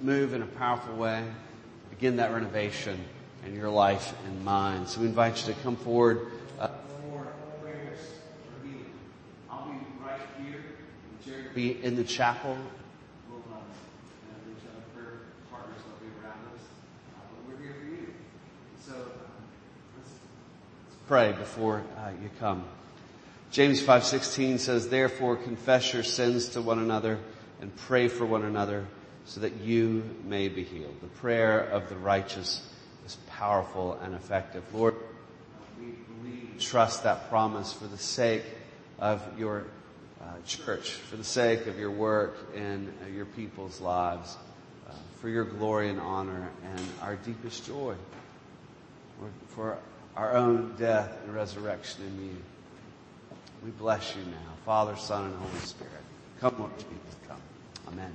move 0.00 0.32
in 0.34 0.42
a 0.42 0.46
powerful 0.46 0.94
way, 0.96 1.24
begin 1.90 2.16
that 2.16 2.32
renovation 2.32 2.98
in 3.46 3.54
your 3.54 3.70
life 3.70 4.14
and 4.26 4.44
mine. 4.44 4.86
So 4.86 5.00
we 5.00 5.06
invite 5.06 5.46
you 5.46 5.52
to 5.54 5.60
come 5.60 5.76
forward. 5.76 6.26
Uh, 6.58 6.68
For 7.10 7.26
prayers 7.62 7.98
for 7.98 8.66
healing. 8.66 8.84
I'll 9.50 9.66
be 9.68 9.76
right 10.04 10.20
here. 10.44 10.64
Jerry 11.24 11.42
will 11.48 11.54
be 11.54 11.84
in 11.84 11.96
the 11.96 12.04
chapel. 12.04 12.52
um, 12.52 12.58
and 14.28 14.46
reach 14.46 14.64
out 14.74 14.94
prayer 14.94 15.20
partners 15.50 15.80
will 15.86 15.98
be 16.06 16.10
around 16.22 16.42
us. 16.54 16.62
Uh, 16.62 17.20
but 17.30 17.40
we're 17.48 17.62
here 17.62 17.74
for 17.80 17.86
you. 17.86 18.06
So 18.84 18.94
uh, 18.94 19.28
let's 19.96 20.14
Pray 21.08 21.32
before 21.32 21.82
uh, 21.96 22.10
you 22.22 22.28
come. 22.38 22.66
James 23.50 23.80
5:16 23.80 24.58
says, 24.58 24.90
"Therefore 24.90 25.36
confess 25.36 25.94
your 25.94 26.02
sins 26.02 26.50
to 26.50 26.60
one 26.60 26.78
another 26.78 27.18
and 27.62 27.74
pray 27.74 28.08
for 28.08 28.26
one 28.26 28.44
another 28.44 28.84
so 29.24 29.40
that 29.40 29.54
you 29.56 30.04
may 30.24 30.48
be 30.48 30.64
healed." 30.64 31.00
The 31.00 31.06
prayer 31.06 31.60
of 31.60 31.88
the 31.88 31.96
righteous 31.96 32.62
is 33.06 33.16
powerful 33.26 33.98
and 34.02 34.14
effective. 34.14 34.62
Lord, 34.74 34.96
we 35.80 35.86
believe, 35.86 36.60
trust 36.60 37.04
that 37.04 37.30
promise 37.30 37.72
for 37.72 37.86
the 37.86 37.96
sake 37.96 38.44
of 38.98 39.22
your 39.38 39.64
uh, 40.20 40.24
church, 40.44 40.90
for 40.90 41.16
the 41.16 41.24
sake 41.24 41.66
of 41.68 41.78
your 41.78 41.90
work 41.90 42.36
in 42.54 42.92
uh, 43.02 43.08
your 43.08 43.24
people's 43.24 43.80
lives, 43.80 44.36
uh, 44.86 44.92
for 45.22 45.30
your 45.30 45.44
glory 45.44 45.88
and 45.88 46.00
honor 46.00 46.50
and 46.62 46.86
our 47.00 47.16
deepest 47.16 47.64
joy. 47.64 47.94
Lord, 49.18 49.32
for 49.48 49.78
our 50.18 50.34
own 50.34 50.74
death 50.76 51.16
and 51.24 51.32
resurrection 51.32 52.02
in 52.04 52.26
you. 52.26 52.36
We 53.64 53.70
bless 53.70 54.16
you 54.16 54.22
now, 54.24 54.52
Father, 54.66 54.96
Son, 54.96 55.26
and 55.26 55.34
Holy 55.36 55.60
Spirit. 55.60 55.92
Come, 56.40 56.56
Lord 56.58 56.76
Jesus, 56.76 57.16
come. 57.28 57.40
Amen. 57.86 58.14